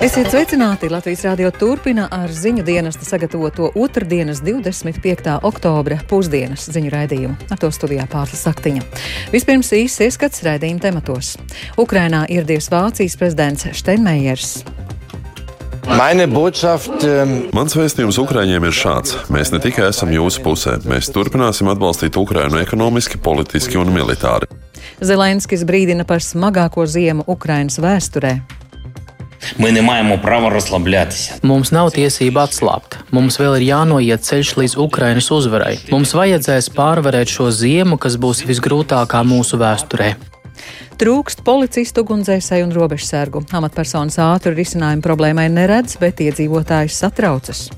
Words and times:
Esiet 0.00 0.30
sveicināti! 0.32 0.88
Latvijas 0.88 1.26
rādio 1.26 1.50
turpina 1.52 2.06
ar 2.08 2.30
ziņu 2.32 2.62
dienesta 2.64 3.04
sagatavoto 3.04 3.66
otrdienas 3.76 4.38
25. 4.40 5.34
oktobra 5.44 5.98
pusdienas 6.08 6.62
ziņu 6.72 6.92
raidījumu. 6.94 7.34
Ar 7.52 7.58
to 7.60 7.68
studijā 7.68 8.06
pārslas 8.08 8.40
saktiņa. 8.46 8.80
Vispirms 9.28 9.68
īsts 9.76 10.00
ieskats 10.06 10.40
raidījuma 10.46 10.80
tematos. 10.80 11.34
Ukrainā 11.76 12.22
ieradies 12.32 12.70
Vācijas 12.72 13.18
prezidents 13.20 13.66
Steinmeiers. 13.76 14.62
Botschaft, 16.32 17.04
um... 17.04 17.34
Mans 17.52 17.76
vēstījums 17.76 18.16
Ukrāņiem 18.22 18.64
ir 18.70 18.72
šāds. 18.72 19.18
Mēs 19.28 19.52
ne 19.52 19.60
tikai 19.60 19.90
esam 19.90 20.14
jūsu 20.16 20.40
pusē, 20.46 20.78
mēs 20.88 21.12
turpināsim 21.12 21.68
atbalstīt 21.68 22.16
Ukrainu 22.16 22.56
ekonomiski, 22.62 23.20
politiski 23.20 23.76
un 23.76 23.92
militāri. 23.92 24.48
Zelenskis 25.04 25.66
brīdina 25.68 26.08
par 26.08 26.24
smagāko 26.24 26.88
ziemu 26.88 27.28
Ukrainas 27.28 27.76
vēsturē. 27.84 28.38
Mēs 29.60 29.72
nemaimo 29.72 30.18
prava 30.20 30.50
rozslabļāties. 30.52 31.40
Mums 31.48 31.72
nav 31.72 31.90
tiesība 31.96 32.44
atslābt. 32.46 32.98
Mums 33.14 33.38
vēl 33.40 33.56
ir 33.58 33.66
jānoiet 33.70 34.24
ceļš 34.26 34.52
līdz 34.60 34.76
Ukrainas 34.84 35.30
uzvarai. 35.32 35.78
Mums 35.92 36.12
vajadzēs 36.16 36.70
pārvarēt 36.76 37.32
šo 37.32 37.48
ziemu, 37.54 37.96
kas 38.00 38.18
būs 38.20 38.44
visgrūtākā 38.48 39.22
mūsu 39.26 39.60
vēsturē. 39.60 40.12
Trūkst 41.00 41.40
policistu, 41.46 42.04
ugunsdzēsēju 42.04 42.68
un 42.68 42.74
robežsargu. 42.76 43.40
Amatpersonas 43.56 44.20
ātru 44.20 44.52
risinājumu 44.52 45.04
problēmai 45.06 45.48
neredz, 45.48 45.96
bet 46.00 46.20
iedzīvotājs 46.20 47.00
satraucas. 47.00 47.70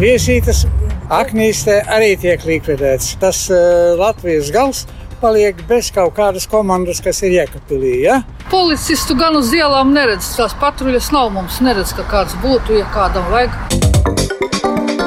Viesītas 0.00 0.64
aknīs 1.12 1.66
arī 1.68 2.14
tiek 2.18 2.42
likvidēts. 2.48 3.12
Tas 3.20 3.44
uh, 3.52 3.92
Latvijas 4.00 4.48
gals 4.54 4.86
ir 4.88 5.03
paliek 5.20 5.62
bez 5.68 5.90
kaut 5.94 6.14
kādas 6.16 6.48
komandas, 6.50 7.00
kas 7.04 7.22
ir 7.26 7.38
iekapilī. 7.40 7.94
Ja? 8.04 8.20
Policistu 8.50 9.16
gan 9.18 9.36
uz 9.38 9.52
ielām 9.54 9.94
neredz. 9.96 10.34
Tās 10.38 10.56
patruļas 10.60 11.10
nav 11.14 11.32
mums, 11.34 11.60
neredz, 11.64 11.94
ka 11.96 12.06
kāds 12.10 12.36
būtu, 12.44 12.78
ja 12.80 12.88
kādam 12.94 13.30
vajag. 13.32 15.03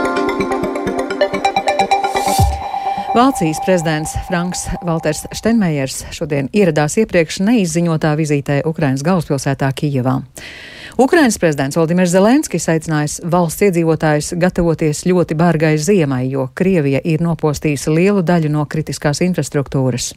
Vācijas 3.17 3.57
prezidents 3.65 4.11
Franks 4.27 4.67
Walters 4.85 5.23
Steinmeiers 5.33 6.03
šodien 6.13 6.51
ieradās 6.53 6.99
iepriekš 7.01 7.39
neizziņotā 7.41 8.11
vizītē 8.19 8.59
Ukrainas 8.69 9.01
galvaspilsētā 9.01 9.71
Kijevā. 9.73 10.19
Ukrainas 11.01 11.39
prezidents 11.41 11.79
Valdimirs 11.79 12.13
Zelenskis 12.13 12.69
aicinājis 12.69 13.17
valsts 13.25 13.65
iedzīvotājus 13.65 14.29
gatavoties 14.37 15.01
ļoti 15.09 15.39
bargai 15.39 15.73
ziemai, 15.81 16.27
jo 16.29 16.45
Krievija 16.53 17.01
ir 17.01 17.25
nopostījusi 17.25 17.97
lielu 17.97 18.21
daļu 18.21 18.53
no 18.53 18.69
kritiskās 18.69 19.23
infrastruktūras. 19.25 20.13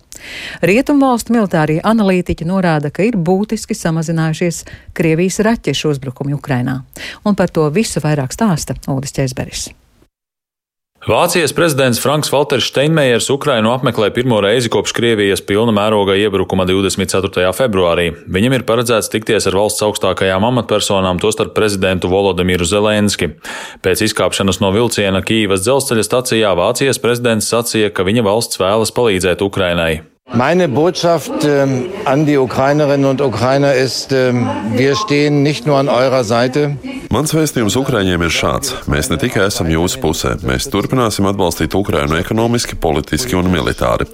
Rietumvalstu 0.60 1.32
militārie 1.38 1.80
analītiķi 1.80 2.52
norāda, 2.52 2.92
ka 2.92 3.08
ir 3.08 3.16
būtiski 3.16 3.80
samazinājušies 3.80 4.66
Krievijas 4.92 5.40
raķešu 5.48 5.96
uzbrukumi 5.96 6.36
Ukrainā. 6.36 6.82
Un 7.24 7.32
par 7.32 7.48
to 7.48 7.70
visu 7.72 8.04
vairāk 8.04 8.36
stāsta 8.36 8.76
Ulris 8.92 9.16
Česberis. 9.16 9.70
Vācijas 11.00 11.54
prezidents 11.56 11.96
Franks 11.96 12.28
Walters 12.28 12.66
Steinmeiers 12.68 13.30
Ukrainu 13.32 13.70
apmeklē 13.72 14.10
pirmo 14.12 14.36
reizi 14.44 14.68
kopš 14.68 14.92
Krievijas 14.92 15.40
pilna 15.40 15.72
mēroga 15.72 16.12
iebrukuma 16.20 16.66
24. 16.68 17.54
februārī. 17.56 18.10
Viņam 18.28 18.58
ir 18.58 18.66
paredzēts 18.68 19.08
tikties 19.08 19.48
ar 19.48 19.56
valsts 19.56 19.80
augstākajām 19.86 20.44
amatpersonām, 20.50 21.16
tostarp 21.24 21.54
prezidentu 21.56 22.12
Volodimiru 22.12 22.68
Zelenski. 22.68 23.30
Pēc 23.80 24.04
izkāpšanas 24.10 24.60
no 24.60 24.74
vilciena 24.76 25.24
Kīvas 25.24 25.64
dzelzceļa 25.64 26.04
stacijā 26.04 26.52
Vācijas 26.60 27.00
prezidents 27.00 27.48
sacīja, 27.48 27.88
ka 27.96 28.04
viņa 28.04 28.28
valsts 28.28 28.60
vēlas 28.60 28.92
palīdzēt 28.92 29.40
Ukrainai. 29.40 30.02
Meine 30.32 30.68
Botschaft 30.68 31.44
ähm, 31.44 31.86
an 32.04 32.24
die 32.24 32.38
Ukrainerinnen 32.38 33.08
und 33.10 33.20
Ukrainer 33.20 33.74
ist, 33.74 34.12
ähm, 34.12 34.48
wir 34.74 34.94
stehen 34.94 35.42
nicht 35.42 35.66
nur 35.66 35.76
an 35.76 35.88
eurer 35.88 36.22
Seite. 36.22 36.76
Mans 37.10 37.34
vēstījums 37.34 37.74
Ukraiņiem 37.74 38.22
ir 38.22 38.30
šāds. 38.30 38.70
Mēs 38.86 39.08
ne 39.10 39.18
tikai 39.18 39.48
esam 39.48 39.66
jūsu 39.66 39.98
pusē, 39.98 40.36
mēs 40.46 40.68
turpināsim 40.70 41.26
atbalstīt 41.26 41.74
Ukrainu 41.74 42.14
ekonomiski, 42.20 42.78
politiski 42.78 43.34
un 43.34 43.50
militāri. 43.50 44.06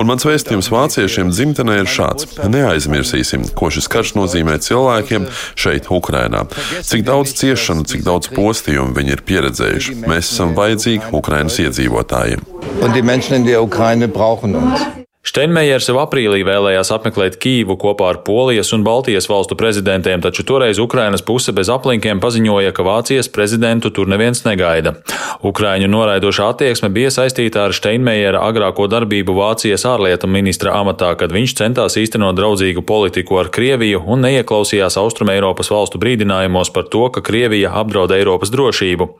Un 0.00 0.08
mans 0.08 0.24
vēstījums 0.24 0.70
vāciešiem 0.72 1.28
dzimtenē 1.34 1.82
ir 1.82 1.92
šāds. 1.92 2.38
Neaizmirsīsim, 2.48 3.50
ko 3.52 3.68
šis 3.68 3.90
karš 3.92 4.14
nozīmē 4.16 4.56
cilvēkiem 4.64 5.28
šeit, 5.52 5.92
Ukrainā. 5.92 6.46
Cik 6.88 7.04
daudz 7.04 7.36
ciešanu, 7.36 7.84
cik 7.84 8.08
daudz 8.08 8.32
postījumu 8.32 8.96
viņi 8.96 9.18
ir 9.18 9.26
pieredzējuši. 9.28 10.00
Mēs 10.08 10.32
esam 10.32 10.56
vajadzīgi 10.56 11.12
Ukrainas 11.12 11.60
iedzīvotājiem. 11.60 12.48
Un 12.80 12.94
die 12.96 13.02
Menschen 13.02 13.36
in 13.36 13.44
der 13.44 13.60
Ukraine 13.60 14.08
brauchen 14.08 14.56
uns. 14.56 14.97
Steinmeiers 15.28 15.84
jau 15.90 15.98
aprīlī 16.00 16.38
vēlējās 16.46 16.88
apmeklēt 16.94 17.34
Kīvu 17.42 17.74
kopā 17.76 18.06
ar 18.14 18.18
Polijas 18.24 18.70
un 18.72 18.84
Baltijas 18.86 19.26
valstu 19.28 19.58
prezidentiem, 19.60 20.22
taču 20.24 20.40
toreiz 20.48 20.78
Ukrainas 20.80 21.20
puse 21.20 21.52
bez 21.52 21.68
aplinkiem 21.68 22.22
paziņoja, 22.22 22.72
ka 22.72 22.86
Vācijas 22.86 23.28
prezidentu 23.28 23.90
tur 23.92 24.08
neviens 24.08 24.40
negaida. 24.46 24.94
Ukraiņu 25.44 25.90
noraidošā 25.92 26.46
attieksme 26.54 26.88
bija 26.94 27.10
saistīta 27.12 27.66
ar 27.66 27.76
Steinmeiera 27.76 28.40
agrāko 28.46 28.86
darbību 28.88 29.36
Vācijas 29.36 29.84
ārlietu 29.90 30.30
ministra 30.32 30.78
amatā, 30.80 31.12
kad 31.20 31.34
viņš 31.36 31.56
centās 31.60 31.98
īstenot 32.00 32.38
draudzīgu 32.38 32.86
politiku 32.88 33.42
ar 33.42 33.52
Krieviju 33.52 34.00
un 34.08 34.24
neieklausījās 34.24 34.96
Austrum 35.02 35.34
Eiropas 35.34 35.68
valstu 35.74 36.00
brīdinājumos 36.00 36.72
par 36.72 36.88
to, 36.88 37.04
ka 37.12 37.20
Krievija 37.26 37.74
apdraud 37.82 38.16
Eiropas 38.16 38.54
drošību. 38.54 39.10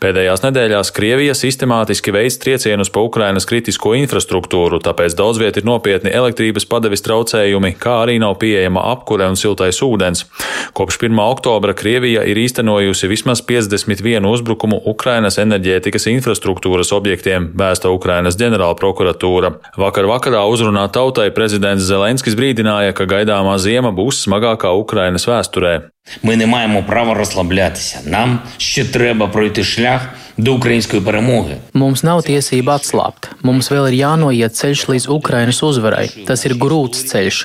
Pēdējās 0.00 0.44
nedēļās 0.44 0.92
Krievija 0.96 1.32
sistemātiski 1.36 2.12
veids 2.12 2.38
triecienus 2.40 2.92
pa 2.92 3.02
Ukrainas 3.04 3.48
kritisko 3.48 3.92
infrastruktūru, 3.98 4.78
tāpēc 4.84 5.16
daudz 5.18 5.29
viet 5.29 5.57
ir 5.57 5.65
nopietni 5.65 6.09
elektrības 6.09 6.65
padeves 6.65 7.01
traucējumi, 7.05 7.75
kā 7.77 8.01
arī 8.03 8.19
nav 8.19 8.37
pieejama 8.41 8.81
apkure 8.91 9.27
un 9.29 9.35
siltais 9.35 9.81
ūdens. 9.81 10.25
Kopš 10.73 10.97
1. 10.97 11.19
oktobra 11.19 11.73
Krievija 11.73 12.23
ir 12.23 12.37
īstenojusi 12.37 13.07
vismaz 13.07 13.41
51 13.45 14.25
uzbrukumu 14.25 14.81
Ukrainas 14.85 15.37
enerģētikas 15.37 16.09
infrastruktūras 16.09 16.91
objektiem, 16.91 17.51
vēsta 17.53 17.91
Ukrainas 17.93 18.37
ģenerāla 18.39 18.75
prokuratūra. 18.79 19.53
Vakar 19.77 20.09
vakarā 20.09 20.45
uzrunā 20.49 20.87
tautai 20.89 21.29
prezidents 21.31 21.85
Zelenskis 21.85 22.35
brīdināja, 22.35 22.95
ka 22.97 23.05
gaidāmā 23.05 23.57
ziema 23.61 23.93
būs 23.93 24.25
smagākā 24.25 24.73
Ukrainas 24.73 25.27
vēsturē. 25.29 25.91
Ми 26.23 26.35
не 26.35 26.47
маємо 26.47 26.83
права 26.83 27.13
розслаблятися. 27.13 27.99
Нам 28.05 28.39
ще 28.57 28.85
треба 28.85 29.27
пройти 29.27 29.63
шлях 29.63 30.09
до 30.37 30.53
української 30.53 31.01
перемоги. 31.01 31.57
Mums 31.73 32.03
nav 32.03 32.23
tiesība 32.27 32.75
atslābt. 32.79 33.29
Mums 33.43 33.69
vēl 33.71 33.89
ir 33.89 33.95
jānoiet 34.03 34.55
ceļš 34.55 34.81
līdz 34.91 35.05
Ukrainas 35.11 35.61
uzvarai. 35.63 36.07
Tas 36.27 36.45
ir 36.47 36.55
grūts 36.59 37.05
ceļš. 37.11 37.37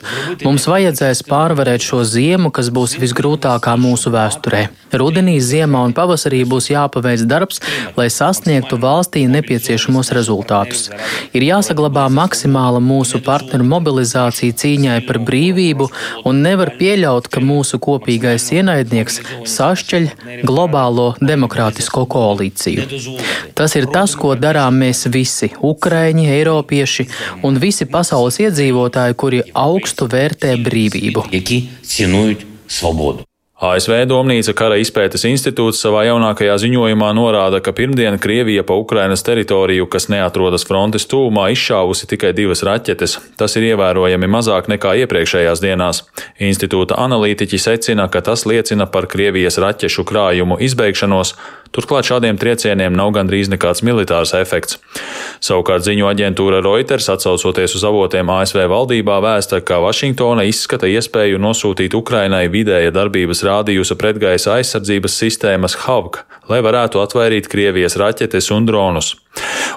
Mums 0.44 0.66
vajadzēs 0.71 1.22
pārvarēt 1.31 1.83
šo 1.87 2.03
ziemu, 2.05 2.50
kas 2.50 2.71
būs 2.75 2.97
visgrūtākā 3.03 3.77
mūsu 3.78 4.11
vēsturē. 4.15 4.69
Rudenī, 5.00 5.37
ziemā 5.38 5.84
un 5.87 5.94
pavasarī 5.94 6.43
būs 6.53 6.71
jāpaveic 6.72 7.22
darbs, 7.31 7.61
lai 7.97 8.09
sasniegtu 8.11 8.78
valstī 8.83 9.22
nepieciešamos 9.31 10.11
rezultātus. 10.16 10.88
Ir 11.37 11.47
jāsaglabā 11.47 12.09
maksimāla 12.11 12.83
mūsu 12.83 13.22
partneru 13.22 13.69
mobilizācija 13.71 14.56
cīņai 14.62 14.99
par 15.06 15.21
brīvību 15.28 15.87
un 16.27 16.43
nevar 16.47 16.75
pieļaut, 16.81 17.31
ka 17.31 17.43
mūsu 17.44 17.78
kopīgais 17.78 18.50
ienaidnieks 18.56 19.21
sašķeļ 19.55 20.11
globālo 20.49 21.12
demokrātisko 21.22 22.06
koalīciju. 22.11 22.74
Tas 23.56 23.75
ir 23.80 23.88
tas, 23.94 24.16
ko 24.16 24.36
darām 24.36 24.81
mēs 24.84 25.06
visi- 25.12 25.52
ukraiņi, 25.72 26.25
eiropieši 26.40 27.08
un 27.44 27.59
visi 27.59 27.86
pasaules 27.86 28.40
iedzīvotāji, 28.40 29.16
kuri 29.16 29.44
augstu 29.53 30.08
vērtē 30.08 30.58
brīvību. 30.66 31.30
ASV 33.56 34.02
Domnīca 34.03 34.52
kara 34.52 34.75
izpētes 34.84 35.24
institūts 35.30 35.80
savā 35.80 36.02
jaunākajā 36.09 36.58
ziņojumā 36.59 37.13
norāda, 37.16 37.62
ka 37.63 37.72
pirmdien 37.72 38.18
Krievija 38.19 38.66
pa 38.68 38.75
Ukrainas 38.75 39.24
teritoriju, 39.24 39.88
kas 39.88 40.09
neatrodas 40.12 40.68
frontes 40.68 41.07
tūmā, 41.07 41.45
izšāvusi 41.56 42.10
tikai 42.12 42.33
divas 42.36 42.66
raķetes. 42.68 43.16
Tas 43.39 43.56
ir 43.56 43.69
ievērojami 43.69 44.27
mazāk 44.27 44.68
nekā 44.74 44.98
iepriekšējās 45.06 45.63
dienās. 45.63 46.04
Institūta 46.44 47.00
analītiķi 47.00 47.62
secina, 47.63 48.10
ka 48.12 48.19
tas 48.27 48.44
liecina 48.44 48.89
par 48.92 49.07
Krievijas 49.07 49.56
raķešu 49.63 50.04
krājumu 50.04 50.60
izbeigšanos, 50.68 51.38
turklāt 51.75 52.07
šādiem 52.07 52.39
triecieniem 52.39 52.95
nav 52.95 53.12
gandrīz 53.16 53.51
nekāds 53.51 53.83
militārs 53.86 54.33
efekts. 54.38 54.80
Savukārt 55.44 55.86
ziņu 55.86 56.07
aģentūra 56.10 56.62
Reuters, 56.63 57.10
atsaucoties 57.12 57.75
uz 57.77 57.83
avotiem 57.88 58.31
ASV 58.31 58.63
valdībā, 58.72 59.19
vēsta, 59.25 59.60
ka 59.66 59.81
Vašingtona 59.83 60.48
izskata 60.48 60.89
iespēju 60.89 61.42
nosūtīt 61.44 61.98
Ukrainai 61.98 62.45
vidēja 62.54 62.94
darbības 62.95 63.44
rādījusa 63.45 64.00
pretgaisa 64.00 64.56
aizsardzības 64.57 65.19
sistēmas 65.22 65.77
HAVK, 65.86 66.24
lai 66.50 66.63
varētu 66.66 67.04
atvairīt 67.04 67.51
Krievijas 67.51 68.00
raķetes 68.00 68.51
un 68.56 68.69
dronus. 68.69 69.16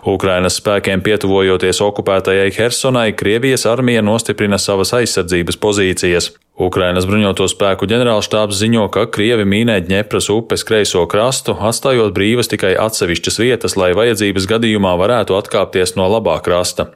Ukrainas 0.06 0.58
spēkiem 0.60 1.02
pietuvojoties 1.02 1.82
okupētajai 1.84 2.52
Hersonai, 2.54 3.10
Krievijas 3.18 3.66
armija 3.66 4.04
nostiprina 4.06 4.60
savas 4.62 4.94
aizsardzības 4.96 5.58
pozīcijas. 5.58 6.30
Ukrainas 6.58 7.06
bruņoto 7.06 7.46
spēku 7.46 7.86
ģenerālštābs 7.86 8.58
ziņo, 8.58 8.88
ka 8.90 9.04
Krievi 9.14 9.44
mīnē 9.46 9.76
Dņepras 9.86 10.26
upes 10.34 10.64
kreiso 10.66 11.04
krastu, 11.06 11.54
atstājot 11.54 12.10
brīvas 12.16 12.50
tikai 12.50 12.72
atsevišķas 12.82 13.38
vietas, 13.38 13.76
lai 13.78 13.92
vajadzības 13.94 14.48
gadījumā 14.50 14.96
varētu 14.98 15.38
atkāpties 15.38 15.94
no 15.94 16.08
labā 16.10 16.34
krasta. 16.42 16.88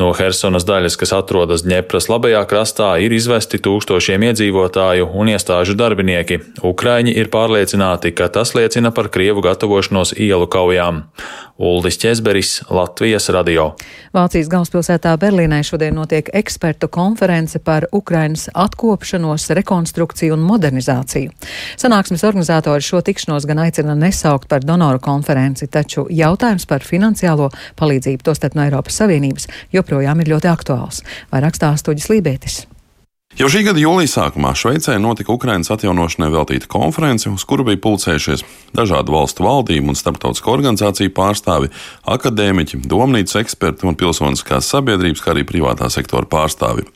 No 0.00 0.08
Hersonas 0.16 0.64
daļas, 0.64 0.96
kas 0.96 1.12
atrodas 1.18 1.66
Dņepras 1.68 2.08
labajā 2.08 2.40
krastā, 2.48 2.94
ir 3.04 3.12
izvesti 3.12 3.60
tūkstošiem 3.60 4.24
iedzīvotāju 4.30 5.10
un 5.12 5.34
iestāžu 5.34 5.76
darbinieki. 5.76 6.40
Ukraiņi 6.64 7.12
ir 7.12 7.28
pārliecināti, 7.34 8.16
ka 8.16 8.32
tas 8.32 8.56
liecina 8.56 8.88
par 8.88 9.12
Krievu 9.12 9.44
gatavošanos 9.44 10.16
ielu 10.16 10.48
kaujām. 10.48 11.04
Uldis 11.58 11.98
Česberis, 11.98 12.62
Latvijas 12.70 13.28
radio. 13.30 13.68
Vācijas 14.14 14.48
galvaspilsētā 14.50 15.12
Berlīnē 15.22 15.60
šodien 15.62 15.94
notiek 15.94 16.26
ekspertu 16.34 16.88
konference 16.90 17.60
par 17.62 17.86
Ukrainas 17.94 18.48
atkopšanos, 18.50 19.46
rekonstrukciju 19.60 20.34
un 20.34 20.42
modernizāciju. 20.48 21.30
Sanāksmes 21.78 22.26
organizatori 22.26 22.82
šo 22.82 23.04
tikšanos 23.06 23.46
gan 23.46 23.62
aicina 23.68 23.94
nesaukt 23.94 24.50
par 24.50 24.66
donoru 24.66 24.98
konferenci, 24.98 25.70
taču 25.70 26.08
jautājums 26.10 26.66
par 26.66 26.82
finansiālo 26.82 27.52
palīdzību, 27.78 28.26
tostarp 28.26 28.58
no 28.58 28.66
Eiropas 28.66 28.98
Savienības, 28.98 29.46
joprojām 29.78 30.26
ir 30.26 30.34
ļoti 30.34 30.50
aktuāls. 30.50 31.04
Vairāk 31.30 31.54
stāstuģis 31.62 32.10
Lībētis. 32.10 32.64
Jau 33.34 33.48
šī 33.50 33.64
gada 33.66 33.80
jūlijā 33.82 34.06
sākumā 34.12 34.52
Šveicē 34.54 34.92
notika 35.02 35.32
Ukraiņas 35.34 35.72
atjaunošanai 35.74 36.28
veltīta 36.30 36.68
konference, 36.70 37.26
uz 37.26 37.42
kuru 37.42 37.64
bija 37.66 37.80
pulcējušies 37.82 38.44
dažādu 38.78 39.10
valstu 39.10 39.42
valdību 39.42 39.90
un 39.90 39.98
starptautisko 39.98 40.52
organizāciju 40.52 41.10
pārstāvi, 41.16 41.72
akadēmiķi, 42.14 42.78
domnīcas 42.86 43.40
eksperti 43.40 43.88
un 43.90 43.98
pilsoniskās 43.98 44.68
sabiedrības, 44.70 45.24
kā 45.24 45.32
arī 45.32 45.42
privātā 45.48 45.88
sektora 45.90 46.30
pārstāvi. 46.30 46.86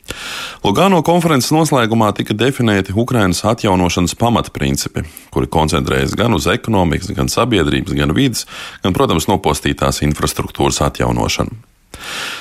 Lugano 0.63 1.01
konferences 1.03 1.51
noslēgumā 1.51 2.13
tika 2.15 2.37
definēti 2.39 2.95
Ukraiņas 2.95 3.43
atjaunošanas 3.51 4.15
pamatprincipi, 4.23 5.03
kuri 5.35 5.51
koncentrējas 5.51 6.15
gan 6.15 6.39
uz 6.39 6.47
ekonomikas, 6.47 7.11
gan 7.19 7.27
sabiedrības, 7.27 7.97
gan 7.99 8.15
vidas, 8.15 8.47
gan, 8.85 8.95
protams, 8.95 9.27
nopostītās 9.27 9.99
infrastruktūras 10.07 10.79
atjaunošanu. 10.87 11.65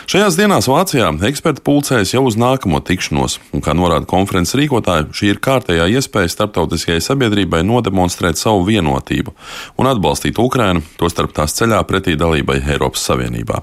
Šajās 0.08 0.36
dienās 0.38 0.68
Vācijā 0.70 1.08
eksperti 1.28 1.62
pulcējas 1.64 2.14
jau 2.14 2.22
uz 2.28 2.36
nākamo 2.40 2.78
tikšanos, 2.84 3.38
un, 3.52 3.62
kā 3.64 3.74
norāda 3.76 4.08
konferences 4.08 4.56
rīkotāji, 4.56 5.08
šī 5.12 5.30
ir 5.34 5.40
kārtējā 5.44 5.88
iespēja 5.98 6.32
starptautiskajai 6.32 7.02
sabiedrībai 7.04 7.60
nodemonstrēt 7.68 8.40
savu 8.40 8.64
vienotību 8.68 9.34
un 9.80 9.90
atbalstīt 9.90 10.40
Ukrainu, 10.40 10.84
tostarp 11.00 11.34
tās 11.36 11.56
ceļā 11.58 11.82
pretī 11.88 12.16
dalībai 12.20 12.60
Eiropas 12.62 13.04
Savienībā. 13.08 13.62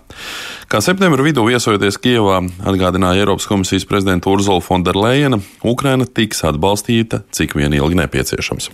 Kā 0.70 0.82
septembra 0.86 1.26
vidū 1.26 1.46
viesojoties 1.50 2.02
Kievā, 2.02 2.42
atgādināja 2.66 3.26
Eiropas 3.26 3.50
komisijas 3.50 3.90
prezidenta 3.90 4.30
Urzula 4.30 4.62
Fonderleina, 4.66 5.42
Ukraina 5.66 6.06
tiks 6.06 6.46
atbalstīta, 6.46 7.24
cik 7.34 7.58
vien 7.58 7.74
ilgi 7.78 8.04
nepieciešams. 8.04 8.74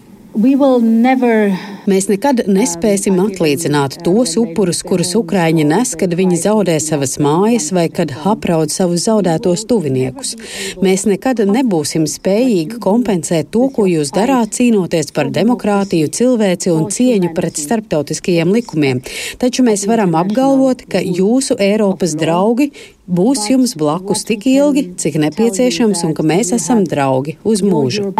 Mēs 1.91 2.05
nekad 2.07 2.45
nespēsim 2.47 3.17
atlīdzināt 3.19 3.97
tos 4.05 4.37
upurus, 4.39 4.79
kurus 4.87 5.11
Ukraiņi 5.19 5.65
nes, 5.67 5.91
kad 5.99 6.13
viņi 6.15 6.37
zaudē 6.45 6.77
savas 6.79 7.17
mājas 7.19 7.67
vai 7.75 7.89
kad 7.91 8.13
apraud 8.15 8.71
savus 8.71 9.09
zaudētos 9.09 9.65
tuviniekus. 9.67 10.37
Mēs 10.79 11.03
nekad 11.09 11.43
nebūsim 11.49 12.07
spējīgi 12.07 12.79
kompensēt 12.79 13.51
to, 13.51 13.67
ko 13.75 13.89
jūs 13.91 14.13
darāt, 14.15 14.55
cīnoties 14.55 15.11
par 15.11 15.33
demokrātiju, 15.35 16.07
cilvēci 16.15 16.71
un 16.71 16.87
cieņu 16.95 17.35
pret 17.35 17.59
starptautiskajiem 17.59 18.55
likumiem. 18.55 19.03
Taču 19.41 19.67
mēs 19.67 19.83
varam 19.89 20.15
apgalvot, 20.15 20.87
ka 20.87 21.03
jūsu 21.03 21.59
Eiropas 21.59 22.15
draugi 22.15 22.71
būs 23.03 23.49
jums 23.51 23.75
blakus 23.75 24.23
tik 24.29 24.47
ilgi, 24.47 24.93
cik 24.95 25.19
nepieciešams, 25.27 26.05
un 26.07 26.15
ka 26.15 26.23
mēs 26.23 26.55
esam 26.55 26.87
draugi 26.87 27.35
uz 27.43 27.65
mūžu 27.67 28.13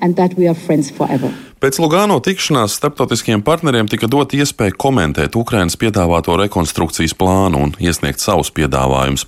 and 0.00 0.16
that 0.16 0.36
we 0.38 0.48
are 0.48 0.58
friends 0.66 0.90
forever. 0.90 1.32
Pēc 1.58 1.80
Lugano 1.82 2.20
tikšanās 2.22 2.76
starptautiskiem 2.78 3.40
partneriem 3.42 3.88
tika 3.90 4.06
dot 4.06 4.30
iespēja 4.36 4.76
komentēt 4.78 5.34
Ukrainas 5.34 5.74
piedāvāto 5.74 6.36
rekonstrukcijas 6.38 7.16
plānu 7.18 7.58
un 7.64 7.72
iesniegt 7.82 8.22
savus 8.22 8.52
piedāvājumus, 8.54 9.24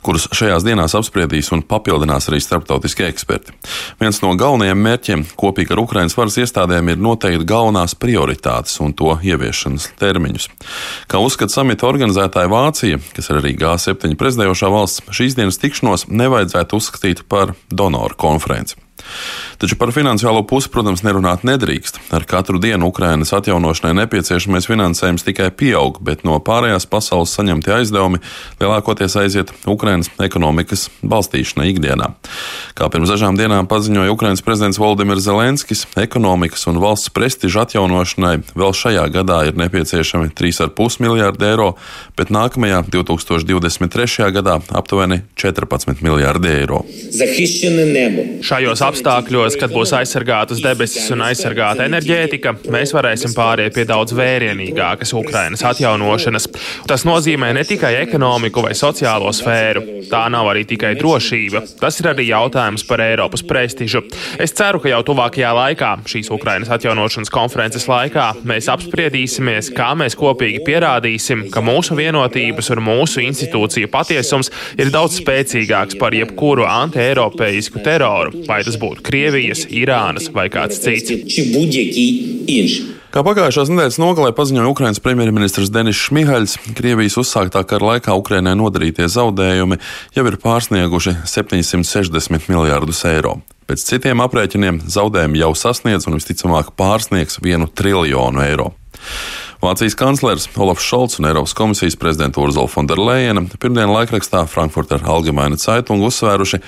kurus 0.00 0.24
šajās 0.32 0.64
dienās 0.64 0.96
apspriedīs 0.96 1.50
un 1.52 1.60
papildinās 1.68 2.30
arī 2.30 2.40
starptautiskie 2.40 3.04
eksperti. 3.10 3.52
Viens 4.00 4.22
no 4.24 4.30
galvenajiem 4.40 4.80
mērķiem 4.86 5.26
kopīgi 5.36 5.76
ar 5.76 5.82
Ukrainas 5.82 6.16
varas 6.16 6.38
iestādēm 6.40 6.88
ir 6.94 7.02
noteikt 7.04 7.44
galvenās 7.50 7.92
prioritātes 8.00 8.80
un 8.80 8.96
to 8.96 9.18
ieviešanas 9.20 9.90
termiņus. 10.00 10.48
Kā 11.12 11.20
uzskata 11.20 11.52
samita 11.52 11.84
organizētāja 11.90 12.48
Vācija, 12.48 13.02
kas 13.12 13.28
ir 13.28 13.42
arī 13.42 13.52
G7 13.60 14.16
prezidējošā 14.16 14.72
valsts, 14.72 15.04
šīs 15.12 15.36
dienas 15.36 15.60
tikšanos 15.60 16.08
nevajadzētu 16.08 16.80
uzskatīt 16.80 17.26
par 17.28 17.52
donoru 17.68 18.16
konferenci. 18.16 18.80
Taču 19.58 19.78
par 19.80 19.92
finansiālo 19.94 20.42
pusi, 20.48 20.70
protams, 20.72 21.04
nerunāt 21.06 21.44
nedrīkst. 21.46 22.00
Ar 22.14 22.26
katru 22.28 22.58
dienu 22.62 22.88
Ukrainas 22.90 23.32
atjaunošanai 23.36 23.94
nepieciešamais 24.02 24.66
finansējums 24.68 25.26
tikai 25.26 25.50
pieaug, 25.54 26.00
bet 26.04 26.24
no 26.26 26.36
pārējās 26.42 26.88
pasaules 26.90 27.34
saņemtie 27.36 27.72
aizdevumi 27.78 28.20
lielākoties 28.60 29.16
aiziet 29.20 29.52
Ukrainas 29.70 30.10
ekonomikas 30.22 30.88
balstīšanai 31.06 31.70
ikdienā. 31.72 32.10
Kā 32.74 32.88
pirms 32.92 33.12
dažām 33.12 33.38
dienām 33.38 33.68
paziņoja 33.70 34.12
Ukrainas 34.12 34.42
prezidents 34.44 34.80
Valdimirs 34.82 35.24
Zelenskis, 35.26 35.86
ekonomikas 36.00 36.66
un 36.70 36.80
valsts 36.82 37.12
prestiža 37.14 37.64
atjaunošanai 37.68 38.34
vēl 38.54 38.74
šajā 38.74 39.06
gadā 39.14 39.40
ir 39.48 39.58
nepieciešami 39.60 40.32
3,5 40.34 41.00
miljārdi 41.04 41.48
eiro, 41.48 41.72
bet 42.18 42.32
nākamajā 42.34 42.82
2023. 42.90 44.30
gadā 44.34 44.58
aptuveni 44.74 45.22
14 45.40 46.02
miljārdi 46.04 46.50
eiro. 46.52 46.82
Šajos 48.44 48.82
apstākļos, 48.94 49.56
kad 49.58 49.72
būs 49.74 49.90
aizsargātas 49.98 50.60
debesis 50.62 51.10
un 51.14 51.24
aizsargāta 51.26 51.86
enerģētika, 51.88 52.52
mēs 52.70 52.92
varēsim 52.94 53.32
pāriet 53.34 53.74
pie 53.74 53.82
daudz 53.88 54.14
vērienīgākas 54.14 55.14
Ukrainas 55.18 55.64
atjaunošanas. 55.66 56.46
Tas 56.86 57.02
nozīmē 57.08 57.50
ne 57.56 57.64
tikai 57.66 57.96
ekonomiku 58.04 58.62
vai 58.62 58.74
sociālo 58.78 59.32
sfēru, 59.34 59.82
tā 60.10 60.22
nav 60.30 60.52
arī 60.52 60.62
tikai 60.70 60.92
drošība. 61.00 61.64
Tas 61.80 61.98
ir 62.00 62.10
arī 62.12 62.28
jautājums 62.28 62.86
par 62.86 63.02
Eiropas 63.02 63.42
prestižu. 63.46 64.04
Es 64.38 64.54
ceru, 64.54 64.78
ka 64.84 64.92
jau 64.92 65.02
tuvākajā 65.10 65.50
laikā, 65.58 65.90
šīs 66.10 66.30
Ukrainas 66.34 66.70
atjaunošanas 66.76 67.32
konferences 67.34 67.88
laikā, 67.90 68.30
mēs 68.46 68.70
apspriedīsimies, 68.70 69.72
kā 69.74 69.90
mēs 69.98 70.14
kopīgi 70.20 70.62
pierādīsim, 70.68 71.48
ka 71.54 71.64
mūsu 71.64 71.98
vienotības 71.98 72.70
un 72.76 72.84
mūsu 72.86 73.24
institūciju 73.26 73.90
patiesums 73.90 74.52
ir 74.78 74.94
daudz 74.94 75.18
spēcīgāks 75.18 75.98
par 75.98 76.14
jebkuru 76.14 76.68
anti-eiropeisku 76.68 77.82
teroru, 77.84 78.44
vai 78.46 78.62
tas 78.62 78.78
būtu 78.78 78.83
Krievijas, 79.04 79.64
Irānas 79.70 80.30
vai 80.34 80.48
kāds 80.52 80.80
cits. 80.84 81.10
Kā 83.14 83.22
pagājušās 83.22 83.68
nedēļas 83.70 84.00
nogalē 84.02 84.32
paziņoja 84.34 84.70
Ukrainas 84.72 84.98
premjerministrs 85.02 85.70
Denis 85.70 86.00
Šmihaļs, 86.02 86.56
Krievijas 86.74 87.14
uzsāktā 87.22 87.62
kara 87.70 87.92
laikā 87.92 88.16
Ukrainai 88.18 88.56
nodarītie 88.58 89.06
zaudējumi 89.06 89.78
jau 90.16 90.24
ir 90.26 90.38
pārsnieguši 90.42 91.20
760 91.30 92.50
miljārdus 92.50 93.04
eiro. 93.06 93.36
Pēc 93.70 93.84
citiem 93.86 94.20
aprēķiniem 94.24 94.82
zaudējumi 94.90 95.40
jau 95.40 95.52
sasniedz 95.56 96.08
un 96.10 96.18
visticamāk 96.18 96.74
pārsniegs 96.76 97.38
vienu 97.44 97.70
triljonu 97.70 98.42
eiro. 98.44 98.72
Vācijas 99.62 99.94
kanclers 99.96 100.48
Olafs 100.60 100.84
Šolts 100.84 101.20
un 101.20 101.30
Eiropas 101.30 101.54
komisijas 101.56 101.96
prezidenta 101.96 102.42
Urzula 102.42 102.68
Fonderleina 102.68 103.46
pirmdien 103.62 103.94
laikrakstā 103.94 104.42
Frankfurter 104.50 105.06
Allgemeine 105.06 105.56
Zeitung 105.56 106.02
uzsvēruši, 106.04 106.60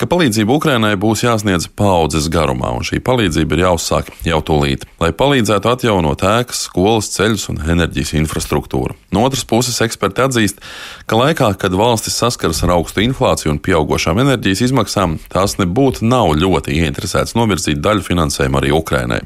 ka 0.00 0.08
palīdzība 0.10 0.56
Ukrainai 0.56 0.94
būs 1.00 1.22
jāsniedz 1.24 1.68
paudzes 1.78 2.26
garumā, 2.32 2.72
un 2.74 2.86
šī 2.86 3.00
palīdzība 3.04 3.56
ir 3.56 3.62
jāuzsāk 3.64 4.10
jau 4.26 4.40
tūlīt, 4.46 4.86
lai 5.02 5.12
palīdzētu 5.14 5.70
atjaunot 5.70 6.24
ēkas, 6.26 6.64
skolas, 6.68 7.10
ceļus 7.14 7.48
un 7.52 7.62
enerģijas 7.74 8.14
infrastruktūru. 8.18 8.96
No 9.14 9.24
otras 9.26 9.46
puses, 9.48 9.78
eksperti 9.84 10.24
atzīst, 10.26 10.62
ka 11.06 11.18
laikā, 11.20 11.52
kad 11.60 11.76
valstis 11.78 12.18
saskaras 12.18 12.64
ar 12.66 12.74
augstu 12.76 13.04
inflāciju 13.04 13.54
un 13.54 13.62
pieaugušām 13.62 14.22
enerģijas 14.24 14.64
izmaksām, 14.68 15.18
tās 15.32 15.58
nebūtu 15.60 16.06
nav 16.08 16.34
ļoti 16.40 16.74
ieinteresētas 16.80 17.36
novirzīt 17.38 17.82
daļu 17.84 18.06
finansējumu 18.08 18.60
arī 18.60 18.74
Ukrainai. 18.74 19.22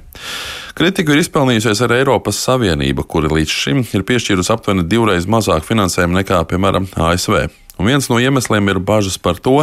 Kritiku 0.78 1.14
ir 1.14 1.24
izpelnījusies 1.24 1.80
arī 1.86 2.02
Eiropas 2.04 2.38
Savienība, 2.44 3.02
kura 3.02 3.32
līdz 3.32 3.54
šim 3.64 3.80
ir 3.96 4.04
piešķīrusi 4.06 4.52
aptuveni 4.54 4.86
divreiz 4.86 5.26
mazāk 5.26 5.66
finansējumu 5.66 6.20
nekā, 6.20 6.44
piemēram, 6.52 6.86
ASV. 7.08 7.48
Un 7.78 7.86
viens 7.86 8.08
no 8.10 8.18
iemesliem 8.18 8.72
ir 8.72 8.80
bažas 8.82 9.18
par 9.22 9.38
to, 9.42 9.62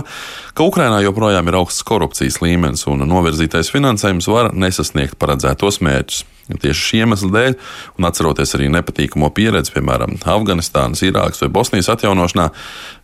ka 0.56 0.68
Ukrainā 0.68 1.02
joprojām 1.04 1.52
ir 1.52 1.60
augsts 1.60 1.84
korupcijas 1.88 2.40
līmenis 2.44 2.88
un 2.92 3.04
novirzītais 3.10 3.72
finansējums 3.74 4.30
var 4.32 4.54
nesasniegt 4.56 5.20
paredzētos 5.20 5.82
mērķus. 5.84 6.24
Tieši 6.46 6.78
šī 6.78 7.00
iemesla 7.02 7.32
dēļ, 7.34 7.56
un 7.98 8.06
atceroties 8.06 8.54
arī 8.54 8.68
nepatīkamo 8.70 9.32
pieredzi, 9.34 9.74
piemēram, 9.74 10.14
Afganistānas, 10.30 11.02
Irākas 11.08 11.42
vai 11.42 11.50
Bosnijas 11.58 11.90
atjaunošanā, 11.96 12.52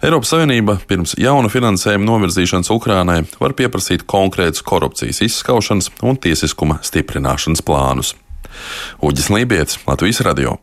Eiropas 0.06 0.36
Savienība 0.36 0.77
pirms 0.88 1.15
jauna 1.18 1.50
finansējuma 1.50 2.06
novirzīšanas 2.06 2.70
Ukrainai 2.75 3.24
var 3.41 3.58
pieprasīt 3.58 4.06
konkrētus 4.06 4.62
korupcijas 4.62 5.24
izskaušanas 5.25 5.89
un 6.06 6.22
tiesiskuma 6.22 6.77
stiprināšanas 6.86 7.65
plānus. 7.65 8.13
Uģis 9.01 9.34
Lībijams, 9.34 9.80
Latvijas 9.89 10.22
Radio. 10.27 10.60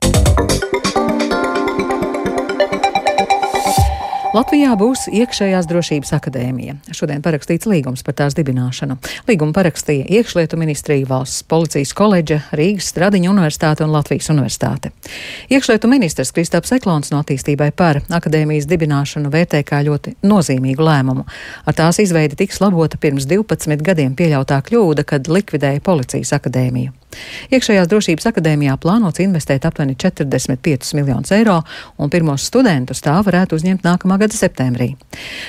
Latvijā 4.38 4.70
būs 4.78 5.08
iekšējās 5.10 5.66
drošības 5.66 6.12
akadēmija. 6.14 6.76
Šodien 6.94 7.24
parakstīts 7.24 7.66
līgums 7.66 8.04
par 8.06 8.14
tās 8.20 8.36
dibināšanu. 8.38 8.94
Līgumu 9.26 9.50
parakstīja 9.56 10.04
iekšlietu 10.14 10.58
ministrija, 10.60 11.08
valsts 11.10 11.42
policijas 11.48 11.90
koledža, 11.98 12.36
Rīgas 12.54 12.92
Stradiņa 12.92 13.32
universitāte 13.32 13.82
un 13.82 13.90
Latvijas 13.96 14.30
universitāte. 14.30 14.92
Iekšlietu 15.50 15.90
ministrs 15.90 16.30
Kristaps 16.36 16.70
Eklons 16.76 17.10
no 17.10 17.24
attīstībai 17.24 17.72
par 17.74 17.98
akadēmijas 18.20 18.68
dibināšanu 18.70 19.32
vērtē 19.34 19.64
kā 19.66 19.82
ļoti 19.88 20.14
nozīmīgu 20.22 20.86
lēmumu. 20.86 21.26
Ar 21.66 21.80
tās 21.80 21.98
izveidi 22.04 22.38
tiks 22.38 22.62
labota 22.62 23.00
pirms 23.00 23.26
12 23.26 23.82
gadiem 23.90 24.14
pieļautā 24.14 24.62
kļūda, 24.70 25.08
kad 25.08 25.32
likvidēja 25.34 25.82
policijas 25.82 26.36
akadēmiju. 26.38 26.94
Iekšējās 27.48 27.88
drošības 27.88 28.28
akadēmijā 28.28 28.74
plānots 28.82 29.22
investēt 29.24 29.64
aptuveni 29.64 29.96
45 29.96 30.92
miljonus 30.98 31.32
eiro, 31.32 31.56
un 31.96 32.12
pirmos 32.12 32.44
studentus 32.50 33.00
tā 33.04 33.16
varētu 33.24 33.56
uzņemt 33.56 33.86
nākamā 33.86 34.18
gada 34.20 34.36
septembrī. 34.36 34.90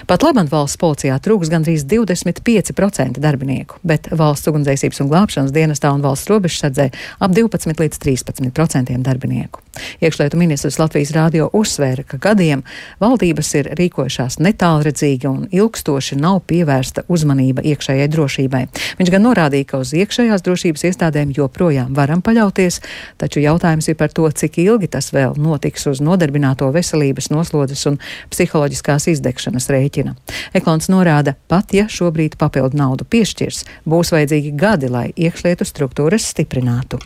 Pat 0.08 0.24
labam 0.24 0.48
valsts 0.50 0.80
policijā 0.80 1.18
trūks 1.20 1.52
gandrīz 1.52 1.84
25% 1.90 3.20
darbinieku, 3.20 3.82
bet 3.84 4.08
valsts 4.16 4.48
ugunsdzēsības 4.52 5.04
un 5.04 5.12
glābšanas 5.12 5.56
dienestā 5.56 5.92
un 5.94 6.06
valsts 6.06 6.32
robežsardzē 6.32 6.90
ap 7.20 7.36
12 7.36 7.84
līdz 7.84 8.00
13% 8.08 8.96
darbinieku. 9.04 9.60
Iekšlietu 10.04 10.40
ministrs 10.40 10.80
Latvijas 10.80 11.12
rādio 11.16 11.50
uzsvēra, 11.56 12.04
ka 12.08 12.20
gadiem 12.20 12.64
valdības 13.00 13.52
ir 13.60 13.70
rīkojušās 13.80 14.40
netālredzīgi 14.44 15.28
un 15.30 15.46
ilgstoši 15.52 16.18
nav 16.20 16.42
pievērsta 16.50 17.06
uzmanība 17.12 17.64
iekšējai 17.68 18.10
drošībai. 18.12 18.66
Viņš 19.00 19.14
gan 19.14 19.26
norādīja, 19.28 19.70
ka 19.70 19.84
uz 19.84 19.94
iekšējās 19.96 20.44
drošības 20.48 20.88
iestādēm 20.90 21.32
joprojām 21.36 21.49
joprojām 21.50 21.92
varam 21.98 22.24
paļauties, 22.24 22.80
taču 23.20 23.44
jautājums 23.44 23.90
ir 23.90 23.98
par 24.00 24.14
to, 24.14 24.30
cik 24.30 24.62
ilgi 24.64 24.88
tas 24.88 25.12
vēl 25.12 25.36
notiks 25.42 25.88
uz 25.90 26.00
nodarbināto 26.06 26.70
veselības 26.72 27.32
noslodzes 27.34 27.86
un 27.90 28.00
psiholoģiskās 28.32 29.10
izdegšanas 29.16 29.70
rēķina. 29.74 30.16
Eklons 30.54 30.90
norāda, 30.94 31.36
pat 31.50 31.74
ja 31.74 31.90
šobrīd 31.90 32.38
papildu 32.40 32.80
naudu 32.80 33.08
piešķirs, 33.10 33.66
būs 33.90 34.14
vajadzīgi 34.16 34.56
gadi, 34.56 34.92
lai 34.94 35.08
iekšlietu 35.18 35.68
struktūras 35.68 36.30
stiprinātu. 36.32 37.02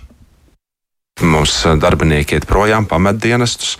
Mums 1.21 1.59
eh, 1.65 1.75
darbinieki 1.77 2.39
iet 2.39 2.45
projām, 2.49 2.87
pamet 2.89 3.19
dienestus, 3.21 3.75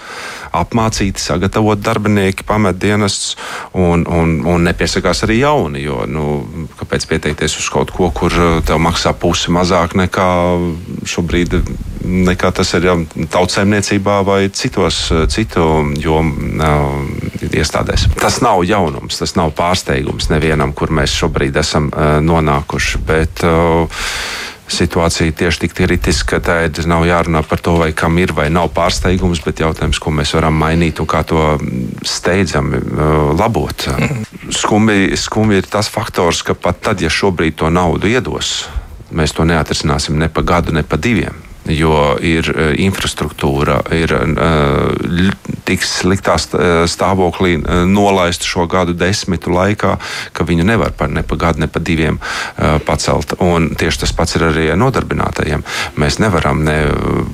apmācīti, 0.54 1.18
sagatavot 1.18 1.80
darbinieki, 1.82 2.46
pamet 2.46 2.78
dienestus, 2.78 3.34
un, 3.74 4.04
un, 4.06 4.36
un 4.46 4.68
nepiesakās 4.68 5.24
arī 5.26 5.40
jauni. 5.40 5.82
Jo, 5.82 6.04
nu, 6.06 6.28
kāpēc 6.78 7.08
pieteikties 7.10 7.58
uz 7.58 7.72
kaut 7.74 7.90
ko, 7.96 8.12
kur 8.14 8.38
eh, 8.38 8.60
tev 8.68 8.78
maksā 8.86 9.16
pusi 9.18 9.50
mazāk 9.50 9.98
nekā 9.98 10.28
šobrīd, 11.10 11.58
nekā 12.30 12.54
tas 12.54 12.76
ir 12.78 12.86
jau 12.92 12.98
tautsēmniecībā 13.34 14.20
vai 14.30 14.40
citos, 14.54 15.02
eh, 15.10 15.26
citu 15.34 15.66
jomu 15.98 16.54
iestādēs? 17.50 18.12
Tas 18.22 18.44
nav 18.46 18.62
jaunums, 18.70 19.18
tas 19.18 19.34
nav 19.40 19.56
pārsteigums 19.58 20.30
nevienam, 20.30 20.78
kur 20.78 20.94
mēs 20.94 21.18
šobrīd 21.18 21.58
esam 21.66 21.90
nonākuši. 22.24 23.02
Bet, 23.10 23.42
uh, 23.42 23.90
situācija 24.68 25.32
tieši 25.36 25.66
tik 25.66 25.76
kritiska, 25.78 26.40
ka 26.40 26.44
tā 26.44 26.86
nav 26.88 27.06
jārunā 27.08 27.44
par 27.48 27.62
to, 27.64 27.76
vai 27.82 27.92
kam 27.96 28.18
ir 28.22 28.34
vai 28.36 28.50
nav 28.54 28.72
pārsteigums, 28.76 29.44
bet 29.46 29.62
jautājums, 29.64 30.00
ko 30.00 30.14
mēs 30.16 30.34
varam 30.38 30.56
mainīt 30.60 31.02
un 31.04 31.10
kā 31.10 31.24
to 31.28 31.58
steidzami 32.08 32.80
uh, 32.80 33.34
labot. 33.38 33.88
Skumji, 34.54 35.18
skumji 35.20 35.64
ir 35.64 35.70
tas 35.70 35.92
faktors, 35.92 36.44
ka 36.44 36.56
pat 36.56 36.82
tad, 36.84 37.04
ja 37.04 37.12
šobrīd 37.12 37.60
to 37.60 37.70
naudu 37.74 38.12
iedos, 38.12 38.68
mēs 39.12 39.36
to 39.36 39.46
neatrisināsim 39.48 40.18
ne 40.20 40.30
pa 40.32 40.46
gadu, 40.46 40.76
ne 40.76 40.84
pa 40.84 40.98
diviem 40.98 41.42
jo 41.64 42.18
ir 42.20 42.50
uh, 42.52 42.74
infrastruktūra, 42.76 43.78
ir 43.96 44.12
uh, 45.74 45.84
tik 45.84 45.86
sliktā 45.88 46.36
stāvoklī 46.90 47.58
nolaista 47.90 48.46
šo 48.48 48.68
gadu 48.70 48.94
desmitu 48.98 49.54
laikā, 49.54 49.98
ka 50.34 50.46
viņu 50.46 50.66
nevar 50.68 50.94
par 50.98 51.10
ne 51.10 51.24
pa 51.26 51.38
gadu, 51.40 51.64
ne 51.64 51.70
pa 51.72 51.82
diviem 51.82 52.20
pacelt. 52.86 53.36
Un 53.44 53.72
tieši 53.80 54.04
tas 54.04 54.14
pats 54.16 54.38
ir 54.38 54.46
arī 54.50 54.66
nodarbinātajiem. 54.78 55.64
Mēs 56.00 56.20
nevaram 56.22 56.64
ne 56.66 56.78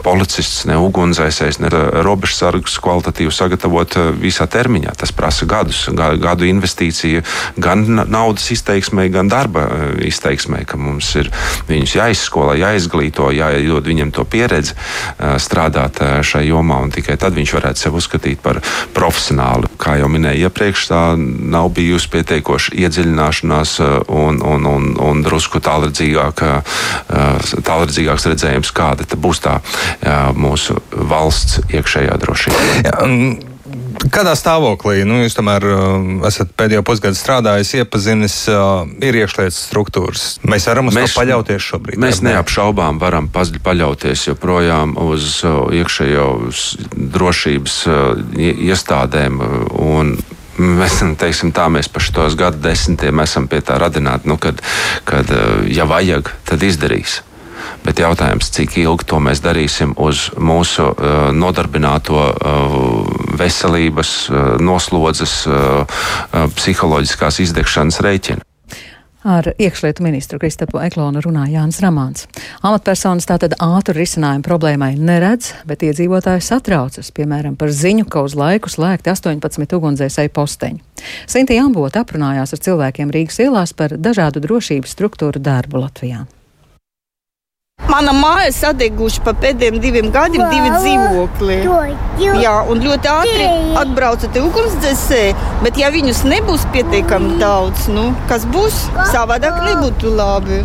policists, 0.03 0.65
ne 0.69 0.77
ugunsdzēsējs, 0.79 1.59
ne 1.63 1.71
robežsargus 2.05 2.77
kvalitatīvi 2.83 3.33
sagatavot 3.35 3.97
visā 4.19 4.47
termiņā. 4.49 4.95
Tas 4.99 5.13
prasa 5.15 5.47
gadus, 5.49 5.87
gadu 5.95 6.47
investīciju 6.47 7.23
gan 7.59 7.85
naudas 8.07 8.49
izteiksmē, 8.55 9.09
gan 9.11 9.31
darba 9.31 9.67
izteiksmē, 10.05 10.63
ka 10.69 10.79
mums 10.79 11.11
ir 11.19 11.31
viņus 11.69 11.97
jāizskola, 11.99 12.57
jāizglīto, 12.59 13.31
jādod 13.35 13.89
viņiem 13.89 14.13
to 14.15 14.25
pieredzi 14.29 14.77
strādāt 15.41 15.99
šai 16.25 16.45
jomā, 16.49 16.79
un 16.85 16.93
tikai 16.93 17.17
tad 17.19 17.35
viņš 17.37 17.55
varētu 17.57 17.83
sevi 17.83 17.99
uzskatīt 17.99 18.28
par 18.37 18.61
profesionāli. 18.95 19.69
Kā 19.81 19.97
jau 19.99 20.09
minēju 20.11 20.49
iepriekš, 20.49 20.87
tā 20.91 21.01
nav 21.17 21.71
bijusi 21.77 22.11
pietiekoša 22.13 22.75
iedziļināšanās 22.79 23.75
un, 24.07 24.41
un, 24.45 24.69
un, 24.69 24.89
un 25.09 25.23
drusku 25.25 25.61
tālredzīgāk, 25.65 26.45
tālredzīgāks 27.65 28.29
redzējums, 28.31 28.73
kāda 28.75 29.07
būs 29.19 29.43
tā 29.45 29.59
mūsu 30.37 30.79
valsts 30.91 31.63
iekšējā 31.69 32.19
drošība. 32.21 33.48
Kādā 34.07 34.31
stāvoklī 34.37 35.03
nu, 35.07 35.17
jūs 35.25 35.35
tomēr 35.35 35.65
uh, 35.67 36.05
esat 36.29 36.53
pēdējo 36.57 36.85
pusgadu 36.87 37.17
strādājis, 37.19 37.73
iepazinis, 37.81 38.35
uh, 38.47 38.87
ir 39.03 39.17
iekšlietas 39.19 39.57
struktūras? 39.67 40.23
Mēs 40.47 40.69
varam 40.71 40.87
uz 40.87 40.95
mēs, 40.95 41.13
to 41.13 41.19
paļauties 41.19 41.67
šobrīd. 41.67 41.99
Mēs 41.99 42.23
neapšaubām 42.23 43.01
varam 43.01 43.27
paļauties 43.33 44.29
joprojām 44.29 44.95
uz 45.03 45.41
uh, 45.43 45.67
iekšējo 45.75 46.27
drošības 46.95 47.79
uh, 47.91 48.25
iestādēm. 48.39 49.41
Un, 49.83 50.15
mēs 50.57 51.01
teiksim, 51.23 51.51
tā, 51.55 51.67
mēs 51.67 51.91
pa 51.91 51.99
šos 52.03 52.39
gadu 52.39 52.63
desmitiem 52.63 53.19
esam 53.25 53.51
pie 53.51 53.59
tā 53.65 53.77
radināti, 53.83 54.31
nu, 54.31 54.39
kad, 54.39 54.63
kad 55.03 55.27
ja 55.67 55.89
vajag, 55.89 56.31
tad 56.47 56.63
izdarīs. 56.63 57.19
Bet 57.85 58.01
jautājums, 58.01 58.51
cik 58.55 58.77
ilgi 58.81 59.07
to 59.09 59.21
mēs 59.23 59.43
darīsim 59.45 59.95
uz 59.97 60.29
mūsu 60.37 60.89
uh, 60.91 61.29
nodarbināto 61.35 62.19
uh, 62.19 62.77
veselības, 63.39 64.13
uh, 64.29 64.45
noslodzes, 64.63 65.41
uh, 65.47 66.03
psiholoģiskās 66.55 67.41
izdegšanas 67.47 68.03
rēķina. 68.05 68.45
Ar 69.23 69.51
iekšlietu 69.59 70.03
ministru 70.03 70.39
Kristapu 70.39 70.79
Eklonu 70.79 71.19
runā 71.19 71.43
Jānis 71.51 71.81
Ramāns. 71.83 72.23
Amatpersonas 72.63 73.27
tātad 73.27 73.57
ātru 73.59 73.97
risinājumu 73.97 74.47
problēmai 74.47 74.93
neredz, 74.95 75.51
bet 75.67 75.83
iedzīvotāji 75.83 76.45
satraucas, 76.45 77.11
piemēram, 77.11 77.59
par 77.59 77.67
ziņu, 77.67 78.07
ka 78.07 78.23
uz 78.23 78.37
laiku 78.39 78.71
slēgti 78.71 79.11
18 79.11 79.75
ugunsdzēsēju 79.75 80.31
posteņi. 80.39 80.79
Sintīna 81.27 81.67
Ambota 81.67 82.05
aprunājās 82.05 82.55
ar 82.55 82.63
cilvēkiem 82.63 83.11
Rīgas 83.11 83.43
ielās 83.43 83.75
par 83.75 83.99
dažādu 83.99 84.39
drošības 84.47 84.95
struktūru 84.95 85.43
darbu 85.43 85.83
Latvijā. 85.83 86.23
Mana 87.87 88.11
māja 88.13 88.51
sadeguši 88.53 89.21
pa 89.25 89.31
pēdējiem 89.33 89.79
diviem 89.81 90.09
gadiem, 90.13 90.43
divi 90.51 90.69
dzīvokļi. 90.75 91.55
Jā, 92.43 92.55
un 92.69 92.83
ļoti 92.83 93.09
ātri 93.09 93.47
atbrauca 93.79 94.29
te 94.33 94.43
ugunsdzēsēji, 94.43 95.33
bet 95.63 95.79
ja 95.79 95.89
viņus 95.93 96.25
nebūs 96.27 96.67
pietiekami 96.75 97.39
daudz, 97.41 97.87
nu, 97.93 98.09
kas 98.29 98.45
būs, 98.51 98.83
savādāk 99.13 99.63
nebūtu 99.69 100.11
labi. 100.19 100.61